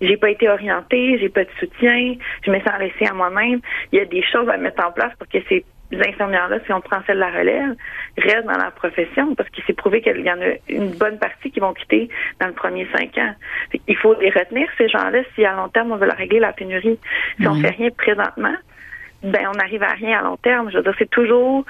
J'ai 0.00 0.16
pas 0.16 0.30
été 0.30 0.48
orientée, 0.48 1.18
j'ai 1.18 1.28
pas 1.28 1.44
de 1.44 1.50
soutien, 1.58 2.14
je 2.44 2.50
me 2.50 2.58
sens 2.60 2.78
laissée 2.78 3.06
à 3.10 3.14
moi-même. 3.14 3.60
Il 3.92 3.98
y 3.98 4.02
a 4.02 4.04
des 4.04 4.22
choses 4.22 4.48
à 4.48 4.56
mettre 4.56 4.84
en 4.84 4.92
place 4.92 5.12
pour 5.18 5.28
que 5.28 5.38
ces 5.48 5.64
infirmières-là, 6.00 6.58
si 6.66 6.72
on 6.72 6.80
prend 6.80 7.00
celle 7.06 7.16
de 7.16 7.20
la 7.20 7.30
relève, 7.30 7.74
restent 8.16 8.46
dans 8.46 8.58
la 8.58 8.70
profession 8.70 9.34
parce 9.34 9.48
qu'il 9.50 9.64
s'est 9.64 9.72
prouvé 9.72 10.00
qu'il 10.00 10.20
y 10.20 10.30
en 10.30 10.40
a 10.40 10.54
une 10.68 10.90
bonne 10.90 11.18
partie 11.18 11.50
qui 11.50 11.60
vont 11.60 11.72
quitter 11.74 12.08
dans 12.40 12.46
le 12.46 12.52
premier 12.52 12.86
cinq 12.96 13.16
ans. 13.18 13.34
Il 13.86 13.96
faut 13.96 14.14
les 14.20 14.30
retenir, 14.30 14.68
ces 14.78 14.88
gens-là, 14.88 15.20
si 15.34 15.44
à 15.44 15.54
long 15.54 15.68
terme 15.68 15.92
on 15.92 15.96
veut 15.96 16.06
leur 16.06 16.16
régler 16.16 16.40
la 16.40 16.52
pénurie. 16.52 16.98
Si 17.40 17.46
on 17.46 17.54
fait 17.54 17.70
rien 17.70 17.90
présentement, 17.90 18.54
ben 19.22 19.46
on 19.48 19.56
n'arrive 19.56 19.82
à 19.82 19.92
rien 19.92 20.18
à 20.18 20.22
long 20.22 20.36
terme. 20.36 20.70
Je 20.70 20.76
veux 20.76 20.82
dire, 20.82 20.94
c'est 20.98 21.10
toujours, 21.10 21.64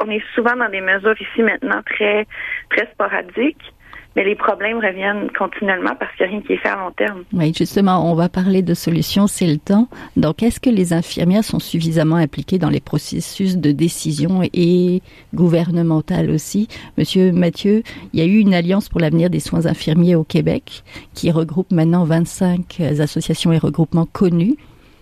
on 0.00 0.10
est 0.10 0.22
souvent 0.34 0.56
dans 0.56 0.68
des 0.68 0.80
mesures 0.80 1.20
ici 1.20 1.42
maintenant 1.42 1.82
très 1.84 2.26
très 2.70 2.86
sporadiques 2.92 3.72
mais 4.16 4.24
les 4.24 4.34
problèmes 4.34 4.78
reviennent 4.78 5.30
continuellement 5.36 5.94
parce 5.98 6.14
qu'il 6.16 6.26
n'y 6.26 6.32
a 6.32 6.34
rien 6.36 6.42
qui 6.42 6.52
est 6.54 6.56
fait 6.58 6.68
à 6.68 6.76
long 6.76 6.90
terme. 6.90 7.24
Oui, 7.32 7.52
justement, 7.56 8.10
on 8.10 8.14
va 8.14 8.28
parler 8.28 8.62
de 8.62 8.74
solutions, 8.74 9.26
c'est 9.26 9.46
le 9.46 9.58
temps. 9.58 9.88
Donc, 10.16 10.42
est-ce 10.42 10.60
que 10.60 10.70
les 10.70 10.92
infirmières 10.92 11.44
sont 11.44 11.58
suffisamment 11.58 12.16
impliquées 12.16 12.58
dans 12.58 12.70
les 12.70 12.80
processus 12.80 13.56
de 13.56 13.72
décision 13.72 14.42
et 14.52 15.02
gouvernementales 15.34 16.30
aussi? 16.30 16.68
Monsieur 16.98 17.32
Mathieu, 17.32 17.82
il 18.12 18.20
y 18.20 18.22
a 18.22 18.26
eu 18.26 18.38
une 18.38 18.54
alliance 18.54 18.88
pour 18.88 19.00
l'avenir 19.00 19.30
des 19.30 19.40
soins 19.40 19.66
infirmiers 19.66 20.14
au 20.14 20.24
Québec 20.24 20.82
qui 21.14 21.30
regroupe 21.30 21.70
maintenant 21.72 22.04
25 22.04 22.80
associations 23.00 23.52
et 23.52 23.58
regroupements 23.58 24.06
connus. 24.06 24.56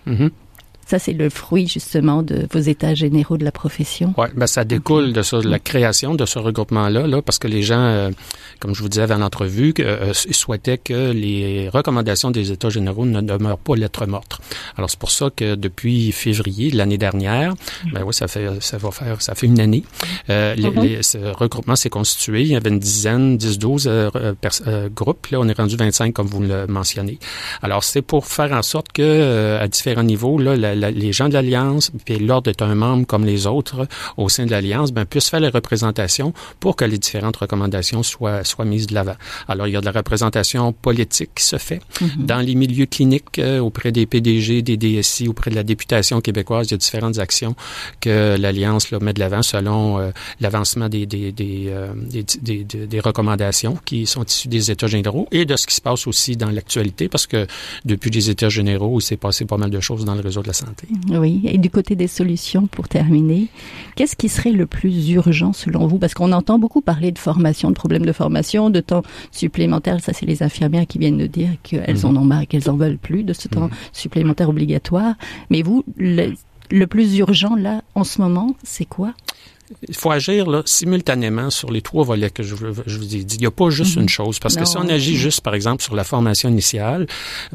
Mm-hmm. 0.07 0.31
Ça, 0.90 0.98
c'est 0.98 1.12
le 1.12 1.31
fruit 1.31 1.68
justement 1.68 2.24
de 2.24 2.48
vos 2.53 2.59
états 2.59 2.94
généraux 2.94 3.37
de 3.37 3.44
la 3.44 3.53
profession. 3.53 4.12
Oui, 4.18 4.26
ben 4.35 4.48
ça 4.48 4.64
découle 4.64 5.12
de 5.12 5.22
ça, 5.22 5.38
de 5.38 5.48
la 5.48 5.61
création 5.61 6.16
de 6.16 6.26
ce 6.26 6.40
regroupement-là, 6.40 7.07
là, 7.07 7.22
parce 7.22 7.38
que 7.38 7.46
les 7.46 7.62
gens, 7.62 7.79
euh, 7.79 8.11
comme 8.59 8.74
je 8.74 8.83
vous 8.83 8.88
disais 8.88 9.03
avant 9.03 9.18
l'entrevue, 9.18 9.72
euh, 9.79 10.12
souhaitaient 10.12 10.79
que 10.79 11.12
les 11.12 11.68
recommandations 11.68 12.33
des 12.33 12.50
états 12.50 12.70
généraux 12.70 13.07
ne 13.07 13.20
demeurent 13.20 13.59
pas 13.59 13.76
lettres 13.76 14.05
mortes. 14.07 14.40
Alors 14.76 14.90
c'est 14.90 14.98
pour 14.98 15.12
ça 15.12 15.31
que 15.31 15.55
depuis 15.55 16.11
février 16.11 16.72
de 16.72 16.76
l'année 16.76 16.98
dernière, 16.98 17.55
ben 17.92 18.03
oui, 18.05 18.12
ça 18.12 18.26
fait 18.26 18.48
ça 18.61 18.76
va 18.79 18.90
faire 18.90 19.22
ça 19.22 19.37
fait 19.37 19.46
une 19.46 19.61
année. 19.61 19.85
Euh, 20.29 20.57
mm-hmm. 20.57 21.03
ce 21.03 21.18
regroupement 21.18 21.76
s'est 21.76 21.88
constitué. 21.88 22.40
Il 22.42 22.48
y 22.48 22.57
avait 22.57 22.70
une 22.70 22.81
dizaine, 22.81 23.37
10-12 23.37 23.85
euh, 23.87 24.88
groupes. 24.88 25.29
Là, 25.29 25.38
on 25.38 25.46
est 25.46 25.57
rendu 25.57 25.76
25 25.76 26.12
comme 26.12 26.26
vous 26.26 26.42
le 26.42 26.66
mentionnez. 26.66 27.20
Alors 27.62 27.85
c'est 27.85 28.03
pour 28.03 28.26
faire 28.26 28.53
en 28.53 28.62
sorte 28.62 28.90
que 28.90 29.59
à 29.61 29.68
différents 29.68 30.03
niveaux, 30.03 30.38
là, 30.38 30.57
la, 30.57 30.74
les 30.81 31.12
gens 31.12 31.29
de 31.29 31.35
l'Alliance, 31.35 31.90
puis 32.05 32.19
l'Ordre 32.19 32.51
est 32.51 32.62
un 32.62 32.75
membre 32.75 33.07
comme 33.07 33.25
les 33.25 33.47
autres 33.47 33.87
au 34.16 34.29
sein 34.29 34.47
de 34.47 34.51
l'Alliance, 34.51 34.93
ben, 34.93 35.05
puissent 35.05 35.31
faire 35.31 35.40
les 35.40 35.49
représentations 35.49 36.33
pour 36.59 36.77
que 36.77 36.85
les 36.85 36.99
différentes 36.99 37.37
recommandations 37.37 38.03
soient, 38.03 38.45
soient 38.45 38.64
mises 38.64 38.87
de 38.87 38.95
l'avant. 38.95 39.16
Alors, 39.49 39.66
il 39.66 39.73
y 39.73 39.77
a 39.77 39.81
de 39.81 39.87
la 39.87 39.93
représentation 39.93 40.73
politique 40.73 41.31
qui 41.35 41.45
se 41.45 41.59
fait 41.59 41.81
mm-hmm. 42.01 42.27
dans 42.27 42.38
les 42.38 42.55
milieux 42.55 42.87
cliniques, 42.87 43.38
euh, 43.38 43.59
auprès 43.61 43.93
des 43.93 44.07
PDG, 44.07 44.62
des 44.62 44.77
DSI, 44.77 45.29
auprès 45.29 45.51
de 45.51 45.57
la 45.57 45.62
députation 45.62 46.21
québécoise. 46.21 46.69
Il 46.69 46.73
y 46.73 46.75
a 46.75 46.79
différentes 46.79 47.19
actions 47.19 47.55
que 48.01 48.37
l'Alliance 48.38 48.90
met 48.93 49.12
de 49.12 49.21
l'avant 49.21 49.43
selon 49.43 49.99
euh, 49.99 50.11
l'avancement 50.40 50.88
des, 50.88 51.07
des, 51.07 51.33
des, 51.33 51.66
euh, 51.69 51.93
des, 51.95 52.64
des, 52.64 53.01
recommandations 53.01 53.79
qui 53.85 54.07
sont 54.07 54.25
issues 54.25 54.49
des 54.49 54.71
États 54.71 54.87
généraux 54.87 55.29
et 55.33 55.45
de 55.45 55.57
ce 55.57 55.66
qui 55.66 55.75
se 55.75 55.81
passe 55.81 56.07
aussi 56.07 56.37
dans 56.37 56.51
l'actualité, 56.51 57.09
parce 57.09 57.27
que 57.27 57.47
depuis 57.85 58.11
les 58.11 58.31
États 58.31 58.49
généraux, 58.49 58.99
il 59.01 59.03
s'est 59.03 59.16
passé 59.16 59.45
pas 59.45 59.57
mal 59.57 59.71
de 59.71 59.81
choses 59.81 60.05
dans 60.05 60.14
le 60.14 60.21
réseau 60.21 60.43
de 60.43 60.49
la 60.49 60.53
santé. 60.53 60.70
Oui, 61.11 61.43
et 61.45 61.59
du 61.59 61.71
côté 61.71 61.97
des 61.97 62.07
solutions, 62.07 62.67
pour 62.67 62.89
terminer, 62.89 63.49
qu'est-ce 63.97 64.17
qui 64.17 64.29
serait 64.29 64.53
le 64.53 64.67
plus 64.67 65.11
urgent 65.11 65.53
selon 65.53 65.87
vous? 65.87 65.99
Parce 65.99 66.15
qu'on 66.15 66.33
entend 66.33 66.59
beaucoup 66.59 66.81
parler 66.81 67.13
de 67.13 67.19
formation, 67.19 67.71
de 67.71 67.75
problèmes 67.75 68.07
de 68.07 68.13
formation, 68.13 68.71
de 68.71 68.81
temps 68.81 69.03
supplémentaire. 69.33 70.01
Ça, 70.01 70.13
c'est 70.13 70.27
les 70.27 70.43
infirmières 70.43 70.87
qui 70.87 70.99
viennent 70.99 71.19
de 71.19 71.27
dire 71.27 71.51
qu'elles 71.63 71.99
mhm. 71.99 72.17
en 72.17 72.21
ont 72.21 72.25
marre, 72.25 72.47
qu'elles 72.47 72.71
en 72.71 72.77
veulent 72.77 72.99
plus 72.99 73.23
de 73.23 73.33
ce 73.33 73.49
temps 73.49 73.69
mhm. 73.69 73.71
supplémentaire 73.93 74.49
obligatoire. 74.49 75.15
Mais 75.51 75.63
vous, 75.63 75.85
le 75.97 76.87
plus 76.87 77.17
urgent 77.19 77.57
là, 77.57 77.83
en 77.95 78.05
ce 78.05 78.21
moment, 78.21 78.55
c'est 78.63 78.85
quoi? 78.85 79.15
Il 79.89 79.97
faut 79.97 80.11
agir 80.11 80.49
là, 80.51 80.63
simultanément 80.65 81.51
sur 81.51 81.71
les 81.71 81.83
trois 81.83 82.05
volets 82.05 82.31
que 82.31 82.43
je, 82.43 82.57
je 82.87 82.99
vous 82.99 83.15
ai 83.15 83.23
dit. 83.25 83.37
Il 83.37 83.41
n'y 83.41 83.47
a 83.47 83.51
pas 83.51 83.71
juste 83.71 83.97
mhm. 83.97 84.03
une 84.03 84.09
chose. 84.09 84.39
Parce 84.39 84.57
que 84.57 84.65
si 84.65 84.77
on 84.77 84.89
agit 84.89 85.17
juste, 85.17 85.41
par 85.43 85.55
exemple, 85.55 85.83
sur 85.83 85.95
la 85.95 86.05
formation 86.05 86.49
initiale, 86.49 87.07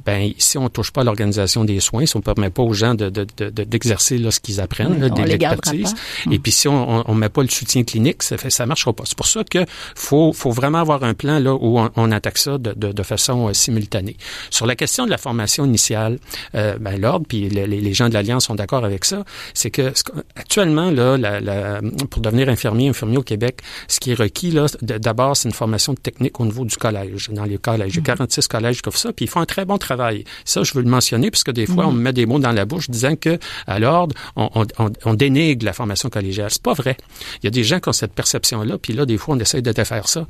ben 0.05 0.31
si 0.37 0.57
on 0.57 0.69
touche 0.69 0.91
pas 0.91 1.03
l'organisation 1.03 1.65
des 1.65 1.79
soins, 1.79 2.05
si 2.05 2.15
on 2.15 2.19
ne 2.19 2.23
permet 2.23 2.49
pas 2.49 2.63
aux 2.63 2.73
gens 2.73 2.95
de, 2.95 3.09
de, 3.09 3.25
de, 3.37 3.49
d'exercer 3.49 4.17
là, 4.17 4.31
ce 4.31 4.39
qu'ils 4.39 4.61
apprennent, 4.61 4.99
là, 4.99 5.09
de 5.09 5.21
l'expertise, 5.21 5.93
et 6.31 6.39
puis 6.39 6.51
si 6.51 6.67
on 6.67 7.03
ne 7.07 7.13
met 7.13 7.29
pas 7.29 7.41
le 7.41 7.49
soutien 7.49 7.83
clinique, 7.83 8.23
ça 8.23 8.37
ne 8.43 8.49
ça 8.49 8.65
marchera 8.65 8.93
pas. 8.93 9.03
C'est 9.05 9.17
pour 9.17 9.27
ça 9.27 9.43
que 9.43 9.65
faut, 9.95 10.31
faut 10.33 10.51
vraiment 10.51 10.79
avoir 10.79 11.03
un 11.03 11.13
plan 11.13 11.39
là 11.39 11.53
où 11.53 11.79
on, 11.95 12.11
attaque 12.11 12.37
ça 12.37 12.57
de, 12.57 12.73
de, 12.73 12.91
de 12.91 13.03
façon 13.03 13.49
euh, 13.49 13.53
simultanée. 13.53 14.15
Sur 14.49 14.65
la 14.65 14.75
question 14.75 15.05
de 15.05 15.09
la 15.09 15.17
formation 15.17 15.65
initiale, 15.65 16.19
euh, 16.53 16.77
ben, 16.79 16.99
l'ordre, 16.99 17.25
puis 17.27 17.49
les, 17.49 17.67
les, 17.67 17.93
gens 17.93 18.09
de 18.09 18.13
l'Alliance 18.13 18.45
sont 18.45 18.55
d'accord 18.55 18.85
avec 18.85 19.05
ça, 19.05 19.25
c'est 19.53 19.71
que 19.71 19.93
actuellement, 20.35 20.91
là, 20.91 21.17
la, 21.17 21.41
la 21.41 21.81
pour 22.07 22.21
devenir 22.21 22.49
infirmier, 22.49 22.89
infirmier 22.89 23.17
au 23.17 23.23
Québec, 23.23 23.61
ce 23.87 23.99
qui 23.99 24.11
est 24.11 24.15
requis, 24.15 24.51
là, 24.51 24.67
d'abord, 24.81 25.35
c'est 25.37 25.47
une 25.47 25.53
formation 25.53 25.95
technique 25.95 26.39
au 26.39 26.45
niveau 26.45 26.65
du 26.65 26.75
collège, 26.77 27.29
dans 27.29 27.45
les 27.45 27.57
collèges. 27.57 27.93
J'ai 27.93 28.01
46 28.01 28.39
mm-hmm. 28.39 28.47
collèges 28.47 28.81
comme 28.81 28.93
ça, 28.93 29.13
puis 29.13 29.25
ils 29.25 29.27
font 29.27 29.41
un 29.41 29.45
très 29.45 29.65
bon 29.65 29.77
travail. 29.77 30.23
Ça, 30.43 30.63
je 30.63 30.73
veux 30.73 30.81
le 30.81 30.89
mentionner, 30.89 31.31
puisque 31.31 31.51
des 31.51 31.65
fois, 31.65 31.87
on 31.87 31.91
mm-hmm. 31.91 31.95
me 31.95 32.01
met 32.01 32.13
des 32.13 32.25
mots 32.25 32.39
dans 32.39 32.51
la 32.51 32.65
bouche 32.65 32.89
disant 32.89 33.15
que, 33.15 33.39
à 33.67 33.79
l'ordre, 33.79 34.15
on, 34.35 34.49
on, 34.53 34.91
on, 35.05 35.13
dénigre 35.13 35.65
la 35.65 35.73
formation 35.73 36.09
collégiale. 36.09 36.49
C'est 36.51 36.61
pas 36.61 36.73
vrai. 36.73 36.97
Il 37.41 37.45
y 37.45 37.47
a 37.47 37.51
des 37.51 37.63
gens 37.63 37.79
qui 37.79 37.89
ont 37.89 37.93
cette 37.93 38.13
perception-là, 38.13 38.77
puis 38.77 38.93
là, 38.93 39.05
des 39.05 39.17
fois, 39.17 39.35
on 39.35 39.39
essaie 39.39 39.61
de 39.61 39.71
défaire 39.71 40.07
ça. 40.07 40.27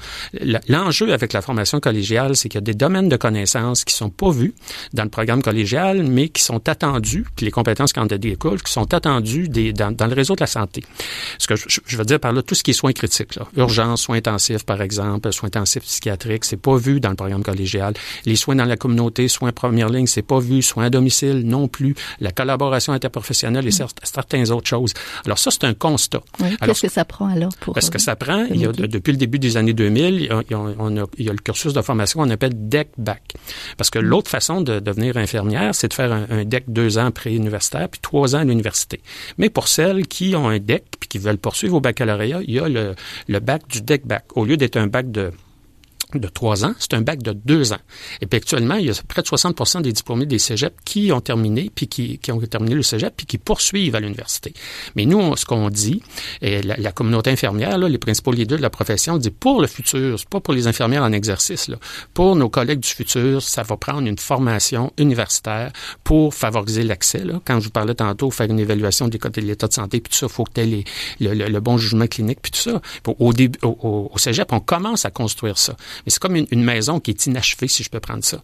L'enjeu 0.67 1.13
avec 1.13 1.33
la 1.33 1.41
formation 1.41 1.79
collégiale, 1.79 2.35
c'est 2.35 2.49
qu'il 2.49 2.57
y 2.57 2.63
a 2.63 2.65
des 2.65 2.73
domaines 2.73 3.09
de 3.09 3.17
connaissances 3.17 3.83
qui 3.83 3.93
sont 3.93 4.09
pas 4.09 4.31
vus 4.31 4.53
dans 4.93 5.03
le 5.03 5.09
programme 5.09 5.41
collégial, 5.41 6.03
mais 6.03 6.29
qui 6.29 6.41
sont 6.41 6.67
attendus, 6.69 7.25
puis 7.35 7.45
les 7.45 7.51
compétences 7.51 7.93
qu'on 7.93 8.05
découlent, 8.05 8.61
qui 8.61 8.71
sont 8.71 8.93
attendues 8.93 9.49
des, 9.49 9.73
dans, 9.73 9.91
dans, 9.91 10.07
le 10.07 10.13
réseau 10.13 10.35
de 10.35 10.41
la 10.41 10.47
santé. 10.47 10.83
Ce 11.37 11.47
que 11.47 11.55
je, 11.55 11.64
je, 11.67 11.97
veux 11.97 12.05
dire 12.05 12.19
par 12.19 12.33
là, 12.33 12.41
tout 12.41 12.55
ce 12.55 12.63
qui 12.63 12.71
est 12.71 12.75
soins 12.75 12.93
critiques, 12.93 13.35
là, 13.35 13.47
urgence, 13.57 14.03
soins 14.03 14.17
intensifs, 14.17 14.63
par 14.65 14.81
exemple, 14.81 15.31
soins 15.31 15.47
intensifs 15.47 15.83
psychiatriques, 15.83 16.45
c'est 16.45 16.57
pas 16.57 16.77
vu 16.77 16.99
dans 16.99 17.09
le 17.09 17.15
programme 17.15 17.43
collégial. 17.43 17.93
Les 18.25 18.35
soins 18.35 18.55
dans 18.55 18.65
la 18.65 18.77
communauté, 18.77 19.27
soins 19.27 19.51
première 19.51 19.89
ligne, 19.89 20.07
c'est 20.07 20.21
pas 20.21 20.39
vu. 20.39 20.61
Soins 20.61 20.85
à 20.85 20.89
domicile, 20.89 21.41
non 21.45 21.67
plus. 21.67 21.95
La 22.19 22.31
collaboration 22.31 22.93
interprofessionnelle 22.93 23.65
et 23.65 23.71
mm. 23.83 23.87
certaines 24.03 24.51
autres 24.51 24.67
choses. 24.67 24.93
Alors 25.25 25.39
ça, 25.39 25.51
c'est 25.51 25.63
un 25.63 25.73
constat. 25.73 26.21
Qu'est-ce 26.61 26.83
que 26.83 26.91
ça 26.91 27.05
prend 27.05 27.27
alors 27.27 27.51
pour... 27.59 27.73
Parce 27.73 27.89
que 27.89 27.99
ça 27.99 28.15
prend, 28.15 28.45
il 28.45 28.61
y 28.61 28.65
a, 28.65 28.71
depuis 28.71 29.11
le 29.11 29.17
début 29.17 29.39
des 29.39 29.57
années 29.57 29.73
2000, 29.73 30.15
il 30.15 30.23
y 30.23 30.29
a, 30.29 30.41
on 30.49 30.97
a, 30.97 31.05
il 31.17 31.25
y 31.25 31.29
a 31.29 31.33
le 31.33 31.39
cursus 31.39 31.73
de 31.73 31.81
formation 31.81 32.21
qu'on 32.21 32.29
appelle 32.29 32.53
DEC-BAC. 32.69 33.21
Parce 33.77 33.89
que 33.89 33.99
mm. 33.99 34.03
l'autre 34.03 34.29
façon 34.29 34.61
de 34.61 34.79
devenir 34.79 35.17
infirmière, 35.17 35.73
c'est 35.73 35.87
de 35.87 35.93
faire 35.93 36.11
un, 36.11 36.25
un 36.29 36.45
DEC 36.45 36.65
deux 36.67 36.97
ans 36.97 37.11
pré-universitaire, 37.11 37.89
puis 37.89 37.99
trois 38.01 38.35
ans 38.35 38.39
à 38.39 38.43
l'université. 38.43 39.01
Mais 39.37 39.49
pour 39.49 39.67
celles 39.67 40.07
qui 40.07 40.35
ont 40.35 40.49
un 40.49 40.59
DEC, 40.59 40.83
puis 40.99 41.09
qui 41.09 41.17
veulent 41.17 41.37
poursuivre 41.37 41.54
au 41.63 41.79
baccalauréat, 41.79 42.41
il 42.43 42.53
y 42.53 42.59
a 42.59 42.67
le, 42.67 42.95
le 43.27 43.39
bac 43.39 43.67
du 43.69 43.81
DEC-BAC. 43.81 44.25
Au 44.35 44.45
lieu 44.45 44.57
d'être 44.57 44.77
un 44.77 44.87
bac 44.87 45.11
de 45.11 45.31
de 46.19 46.27
trois 46.27 46.65
ans, 46.65 46.73
c'est 46.79 46.93
un 46.93 47.01
bac 47.01 47.21
de 47.21 47.33
deux 47.33 47.73
ans. 47.73 47.79
Et 48.21 48.25
puis 48.25 48.37
actuellement, 48.37 48.75
il 48.75 48.87
y 48.87 48.89
a 48.89 48.93
près 49.07 49.21
de 49.21 49.27
60 49.27 49.81
des 49.81 49.91
diplômés 49.91 50.25
des 50.25 50.39
cégeps 50.39 50.75
qui 50.85 51.11
ont 51.11 51.21
terminé, 51.21 51.71
puis 51.73 51.87
qui, 51.87 52.17
qui 52.19 52.31
ont 52.31 52.39
terminé 52.39 52.75
le 52.75 52.83
cégep, 52.83 53.13
puis 53.15 53.25
qui 53.25 53.37
poursuivent 53.37 53.95
à 53.95 53.99
l'université. 53.99 54.53
Mais 54.95 55.05
nous, 55.05 55.35
ce 55.35 55.45
qu'on 55.45 55.69
dit, 55.69 56.01
et 56.41 56.61
la, 56.61 56.91
communauté 56.91 57.31
infirmière, 57.31 57.77
là, 57.77 57.89
les 57.89 57.97
principaux 57.97 58.31
leaders 58.31 58.57
de 58.57 58.61
la 58.61 58.69
profession, 58.69 59.17
dit 59.17 59.31
pour 59.31 59.61
le 59.61 59.67
futur, 59.67 60.19
c'est 60.19 60.29
pas 60.29 60.39
pour 60.39 60.53
les 60.53 60.67
infirmières 60.67 61.03
en 61.03 61.11
exercice, 61.11 61.67
là, 61.67 61.77
pour 62.13 62.35
nos 62.35 62.49
collègues 62.49 62.79
du 62.79 62.89
futur, 62.89 63.41
ça 63.41 63.63
va 63.63 63.77
prendre 63.77 64.07
une 64.07 64.17
formation 64.17 64.91
universitaire 64.97 65.71
pour 66.03 66.33
favoriser 66.33 66.83
l'accès. 66.83 67.23
Quand 67.45 67.59
je 67.59 67.65
vous 67.65 67.71
parlais 67.71 67.95
tantôt, 67.95 68.31
faire 68.31 68.49
une 68.49 68.59
évaluation 68.59 69.07
de 69.07 69.19
l'état 69.41 69.67
de 69.67 69.73
santé, 69.73 69.99
puis 69.99 70.11
tout 70.11 70.17
ça, 70.17 70.27
il 70.27 70.31
faut 70.33 70.43
que 70.43 70.53
tu 70.53 70.61
aies 70.61 70.83
le, 71.19 71.33
le, 71.33 71.59
bon 71.59 71.77
jugement 71.77 72.07
clinique, 72.07 72.39
puis 72.41 72.51
tout 72.51 72.59
ça. 72.59 72.81
Au, 73.07 73.33
début, 73.33 73.59
au, 73.63 74.09
au 74.13 74.17
cégep, 74.17 74.51
on 74.51 74.59
commence 74.59 75.05
à 75.05 75.11
construire 75.11 75.57
ça. 75.57 75.75
Mais 76.05 76.11
c'est 76.11 76.19
comme 76.19 76.35
une, 76.35 76.63
maison 76.63 76.99
qui 76.99 77.11
est 77.11 77.25
inachevée, 77.25 77.67
si 77.67 77.83
je 77.83 77.89
peux 77.89 77.99
prendre 77.99 78.23
ça. 78.23 78.41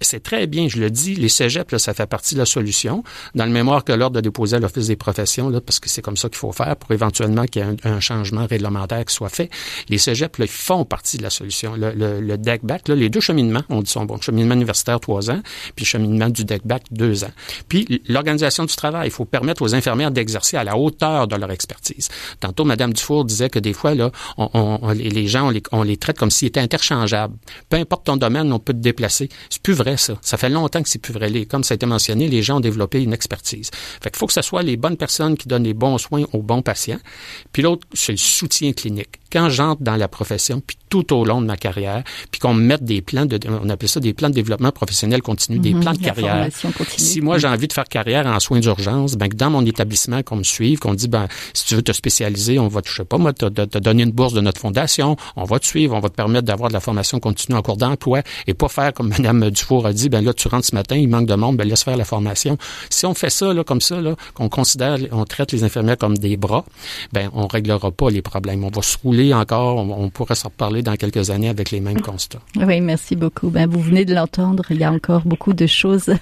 c'est 0.00 0.22
très 0.22 0.46
bien, 0.46 0.68
je 0.68 0.78
le 0.78 0.90
dis, 0.90 1.14
les 1.14 1.28
cégeps, 1.28 1.70
là, 1.72 1.78
ça 1.78 1.94
fait 1.94 2.06
partie 2.06 2.34
de 2.34 2.40
la 2.40 2.46
solution. 2.46 3.04
Dans 3.34 3.44
le 3.44 3.52
mémoire 3.52 3.84
que 3.84 3.92
l'Ordre 3.92 4.18
a 4.18 4.22
déposé 4.22 4.56
à 4.56 4.58
l'Office 4.58 4.88
des 4.88 4.96
professions, 4.96 5.48
là, 5.48 5.60
parce 5.60 5.78
que 5.78 5.88
c'est 5.88 6.02
comme 6.02 6.16
ça 6.16 6.28
qu'il 6.28 6.38
faut 6.38 6.52
faire 6.52 6.76
pour 6.76 6.92
éventuellement 6.92 7.44
qu'il 7.44 7.62
y 7.62 7.64
ait 7.64 7.76
un, 7.84 8.00
changement 8.00 8.46
réglementaire 8.46 9.04
qui 9.04 9.14
soit 9.14 9.28
fait, 9.28 9.50
les 9.88 9.98
cégeps, 9.98 10.38
là, 10.38 10.44
ils 10.44 10.50
font 10.50 10.84
partie 10.84 11.18
de 11.18 11.22
la 11.22 11.30
solution. 11.30 11.74
Le, 11.76 11.92
le, 11.92 12.20
le 12.20 12.38
deck-back, 12.38 12.88
les 12.88 13.08
deux 13.08 13.20
cheminements, 13.20 13.62
on 13.68 13.82
dit 13.82 13.90
sont 13.90 14.04
bons. 14.04 14.20
Cheminement 14.20 14.54
universitaire, 14.54 15.00
trois 15.00 15.30
ans, 15.30 15.40
puis 15.74 15.84
cheminement 15.84 16.28
du 16.28 16.44
deck-back, 16.44 16.84
deux 16.90 17.24
ans. 17.24 17.30
Puis 17.68 18.02
l'organisation 18.08 18.64
du 18.64 18.74
travail, 18.74 19.08
il 19.08 19.10
faut 19.10 19.24
permettre 19.24 19.62
aux 19.62 19.74
infirmières 19.74 20.10
d'exercer 20.10 20.56
à 20.56 20.64
la 20.64 20.76
hauteur 20.76 21.28
de 21.28 21.36
leur 21.36 21.50
expertise. 21.50 22.08
Tantôt, 22.40 22.64
Mme 22.64 22.92
Dufour 22.92 23.24
disait 23.24 23.50
que 23.50 23.58
des 23.58 23.72
fois, 23.72 23.94
là, 23.94 24.10
on, 24.36 24.90
les 24.92 25.26
gens, 25.26 25.48
on 25.48 25.50
les, 25.50 25.62
on 25.72 25.82
les 25.82 25.96
traite 25.96 26.18
comme 26.18 26.30
s'ils 26.30 26.48
étaient 26.48 26.57
interchangeable. 26.58 27.36
Peu 27.68 27.76
importe 27.76 28.06
ton 28.06 28.16
domaine, 28.16 28.52
on 28.52 28.58
peut 28.58 28.72
te 28.72 28.78
déplacer. 28.78 29.28
C'est 29.50 29.62
plus 29.62 29.74
vrai, 29.74 29.96
ça. 29.96 30.14
Ça 30.22 30.36
fait 30.36 30.48
longtemps 30.48 30.82
que 30.82 30.88
c'est 30.88 30.98
plus 30.98 31.12
vrai. 31.12 31.28
comme 31.46 31.64
ça 31.64 31.74
a 31.74 31.76
été 31.76 31.86
mentionné, 31.86 32.28
les 32.28 32.42
gens 32.42 32.56
ont 32.56 32.60
développé 32.60 33.02
une 33.02 33.12
expertise. 33.12 33.70
Fait 34.02 34.10
qu'il 34.10 34.18
faut 34.18 34.26
que 34.26 34.32
ce 34.32 34.42
soit 34.42 34.62
les 34.62 34.76
bonnes 34.76 34.96
personnes 34.96 35.36
qui 35.36 35.48
donnent 35.48 35.64
les 35.64 35.74
bons 35.74 35.98
soins 35.98 36.24
aux 36.32 36.42
bons 36.42 36.62
patients. 36.62 37.00
Puis 37.52 37.62
l'autre, 37.62 37.86
c'est 37.92 38.12
le 38.12 38.18
soutien 38.18 38.72
clinique. 38.72 39.20
Quand 39.30 39.50
j'entre 39.50 39.82
dans 39.82 39.96
la 39.96 40.08
profession, 40.08 40.60
puis 40.60 40.76
tout 40.88 41.14
au 41.14 41.24
long 41.24 41.40
de 41.40 41.46
ma 41.46 41.56
carrière, 41.56 42.02
puis 42.30 42.40
qu'on 42.40 42.54
me 42.54 42.62
mette 42.62 42.84
des 42.84 43.02
plans 43.02 43.26
de, 43.26 43.38
on 43.48 43.68
appelle 43.68 43.88
ça 43.88 44.00
des 44.00 44.14
plans 44.14 44.28
de 44.28 44.34
développement 44.34 44.72
professionnel 44.72 45.22
continu, 45.22 45.58
des 45.58 45.74
mhm, 45.74 45.80
plans 45.80 45.92
de 45.92 45.98
carrière. 45.98 46.48
Si 46.96 47.20
moi 47.20 47.38
j'ai 47.38 47.48
envie 47.48 47.68
de 47.68 47.72
faire 47.72 47.84
carrière 47.84 48.26
en 48.26 48.40
soins 48.40 48.60
d'urgence, 48.60 49.14
ben 49.16 49.28
que 49.28 49.36
dans 49.36 49.50
mon 49.50 49.64
établissement 49.64 50.22
qu'on 50.22 50.36
me 50.36 50.42
suive, 50.42 50.78
qu'on 50.78 50.94
dit 50.94 51.08
ben 51.08 51.28
si 51.54 51.66
tu 51.66 51.74
veux 51.74 51.82
te 51.82 51.92
spécialiser, 51.92 52.58
on 52.58 52.68
va 52.68 52.80
je 52.84 52.92
sais 52.92 53.04
pas 53.04 53.18
moi 53.18 53.32
te, 53.32 53.46
te, 53.46 53.78
donner 53.78 54.02
une 54.04 54.12
bourse 54.12 54.32
de 54.32 54.40
notre 54.40 54.60
fondation, 54.60 55.16
on 55.36 55.44
va 55.44 55.58
te 55.58 55.66
suivre, 55.66 55.94
on 55.94 56.00
va 56.00 56.08
te 56.08 56.14
permettre 56.14 56.46
d'avoir 56.46 56.68
de 56.68 56.74
la 56.74 56.80
formation 56.80 57.20
continue 57.20 57.56
en 57.56 57.62
cours 57.62 57.76
d'emploi 57.76 58.22
et 58.46 58.54
pas 58.54 58.68
faire 58.68 58.92
comme 58.92 59.08
Mme 59.18 59.50
Dufour 59.50 59.86
a 59.86 59.92
dit, 59.92 60.08
ben 60.08 60.24
là, 60.24 60.32
tu 60.32 60.48
rentres 60.48 60.66
ce 60.66 60.74
matin, 60.74 60.96
il 60.96 61.08
manque 61.08 61.26
de 61.26 61.34
monde, 61.34 61.56
ben 61.56 61.68
laisse 61.68 61.84
faire 61.84 61.96
la 61.96 62.04
formation. 62.04 62.56
Si 62.90 63.06
on 63.06 63.14
fait 63.14 63.30
ça, 63.30 63.52
là, 63.52 63.64
comme 63.64 63.80
ça, 63.80 64.00
là, 64.00 64.14
qu'on 64.34 64.48
considère, 64.48 64.98
on 65.12 65.24
traite 65.24 65.52
les 65.52 65.64
infirmières 65.64 65.98
comme 65.98 66.16
des 66.16 66.36
bras, 66.36 66.64
ben 67.12 67.30
on 67.34 67.46
réglera 67.46 67.90
pas 67.90 68.10
les 68.10 68.22
problèmes. 68.22 68.64
On 68.64 68.70
va 68.70 68.82
se 68.82 68.96
rouler 69.02 69.34
encore, 69.34 69.76
on, 69.76 70.10
pourrait 70.10 70.34
s'en 70.34 70.48
reparler 70.48 70.77
dans 70.82 70.96
quelques 70.96 71.30
années 71.30 71.48
avec 71.48 71.70
les 71.70 71.80
mêmes 71.80 72.00
constats. 72.00 72.40
Oui, 72.56 72.80
merci 72.80 73.16
beaucoup. 73.16 73.50
Ben, 73.50 73.68
vous 73.68 73.80
venez 73.80 74.04
de 74.04 74.14
l'entendre, 74.14 74.64
il 74.70 74.78
y 74.78 74.84
a 74.84 74.92
encore 74.92 75.22
beaucoup 75.22 75.52
de 75.52 75.66
choses 75.66 76.14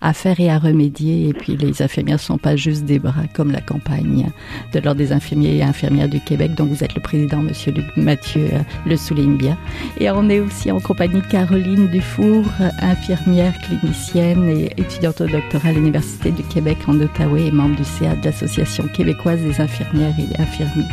à 0.00 0.12
faire 0.12 0.38
et 0.40 0.50
à 0.50 0.58
remédier. 0.58 1.28
Et 1.28 1.32
puis, 1.32 1.56
les 1.56 1.82
infirmières 1.82 2.16
ne 2.16 2.20
sont 2.20 2.38
pas 2.38 2.56
juste 2.56 2.84
des 2.84 2.98
bras, 2.98 3.26
comme 3.34 3.50
la 3.50 3.60
campagne 3.60 4.28
de 4.72 4.80
l'Ordre 4.80 4.98
des 4.98 5.12
infirmiers 5.12 5.56
et 5.56 5.62
infirmières 5.62 6.08
du 6.08 6.20
Québec, 6.20 6.54
dont 6.56 6.66
vous 6.66 6.82
êtes 6.84 6.94
le 6.94 7.00
président, 7.00 7.38
Monsieur 7.38 7.72
Luc 7.72 7.86
Mathieu, 7.96 8.48
euh, 8.52 8.60
le 8.86 8.96
souligne 8.96 9.36
bien. 9.36 9.56
Et 9.98 10.10
on 10.10 10.28
est 10.28 10.40
aussi 10.40 10.70
en 10.70 10.80
compagnie 10.80 11.20
de 11.20 11.26
Caroline 11.26 11.88
Dufour, 11.88 12.44
infirmière 12.80 13.54
clinicienne 13.62 14.48
et 14.48 14.66
étudiante 14.76 15.20
au 15.20 15.26
doctorat 15.26 15.68
à 15.68 15.72
l'Université 15.72 16.30
du 16.30 16.42
Québec 16.44 16.78
en 16.86 16.98
Ottawa 17.00 17.38
et 17.38 17.50
membre 17.50 17.76
du 17.76 17.84
CA 17.84 18.14
de 18.16 18.24
l'Association 18.24 18.84
québécoise 18.88 19.40
des 19.40 19.60
infirmières 19.60 20.14
et 20.18 20.40
infirmiers. 20.40 20.88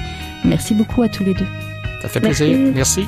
Merci 0.45 0.73
beaucoup 0.73 1.01
à 1.01 1.09
tous 1.09 1.23
les 1.23 1.33
deux. 1.33 1.76
Ça 2.07 2.13
fait 2.13 2.19
plaisir. 2.21 2.57
Merci. 2.73 3.05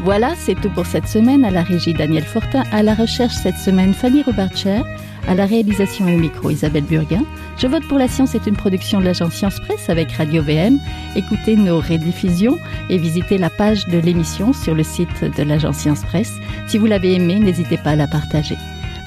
Voilà, 0.00 0.34
c'est 0.36 0.54
tout 0.54 0.68
pour 0.68 0.84
cette 0.84 1.08
semaine. 1.08 1.46
À 1.46 1.50
la 1.50 1.62
régie 1.62 1.94
Daniel 1.94 2.24
Fortin, 2.24 2.62
à 2.72 2.82
la 2.82 2.94
recherche 2.94 3.32
cette 3.32 3.56
semaine 3.56 3.94
Fanny 3.94 4.22
Robarcher, 4.22 4.82
à 5.26 5.34
la 5.34 5.46
réalisation 5.46 6.06
et 6.08 6.14
au 6.14 6.18
micro 6.18 6.50
Isabelle 6.50 6.84
Burguin. 6.84 7.24
Je 7.56 7.66
vote 7.66 7.88
pour 7.88 7.96
la 7.96 8.06
science 8.06 8.34
est 8.34 8.46
une 8.46 8.56
production 8.56 9.00
de 9.00 9.06
l'agence 9.06 9.32
Science 9.32 9.58
Presse 9.60 9.88
avec 9.88 10.12
Radio 10.12 10.42
VM. 10.42 10.78
Écoutez 11.16 11.56
nos 11.56 11.78
rediffusions 11.78 12.58
et 12.90 12.98
visitez 12.98 13.38
la 13.38 13.48
page 13.48 13.86
de 13.86 13.96
l'émission 13.96 14.52
sur 14.52 14.74
le 14.74 14.82
site 14.82 15.24
de 15.24 15.42
l'agence 15.42 15.78
Science 15.78 16.02
Presse. 16.02 16.34
Si 16.66 16.76
vous 16.76 16.86
l'avez 16.86 17.14
aimé, 17.14 17.38
n'hésitez 17.38 17.78
pas 17.78 17.90
à 17.90 17.96
la 17.96 18.06
partager. 18.06 18.58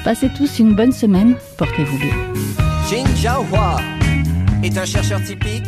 Passez 0.04 0.30
tous 0.36 0.58
une 0.58 0.74
bonne 0.74 0.94
semaine, 0.94 1.36
portez-vous 1.58 2.00
bien. 2.00 2.16
Jin 2.90 3.06
Jiahua 3.16 3.76
est 4.64 4.76
un 4.80 4.86
chercheur 4.86 5.22
typique 5.22 5.66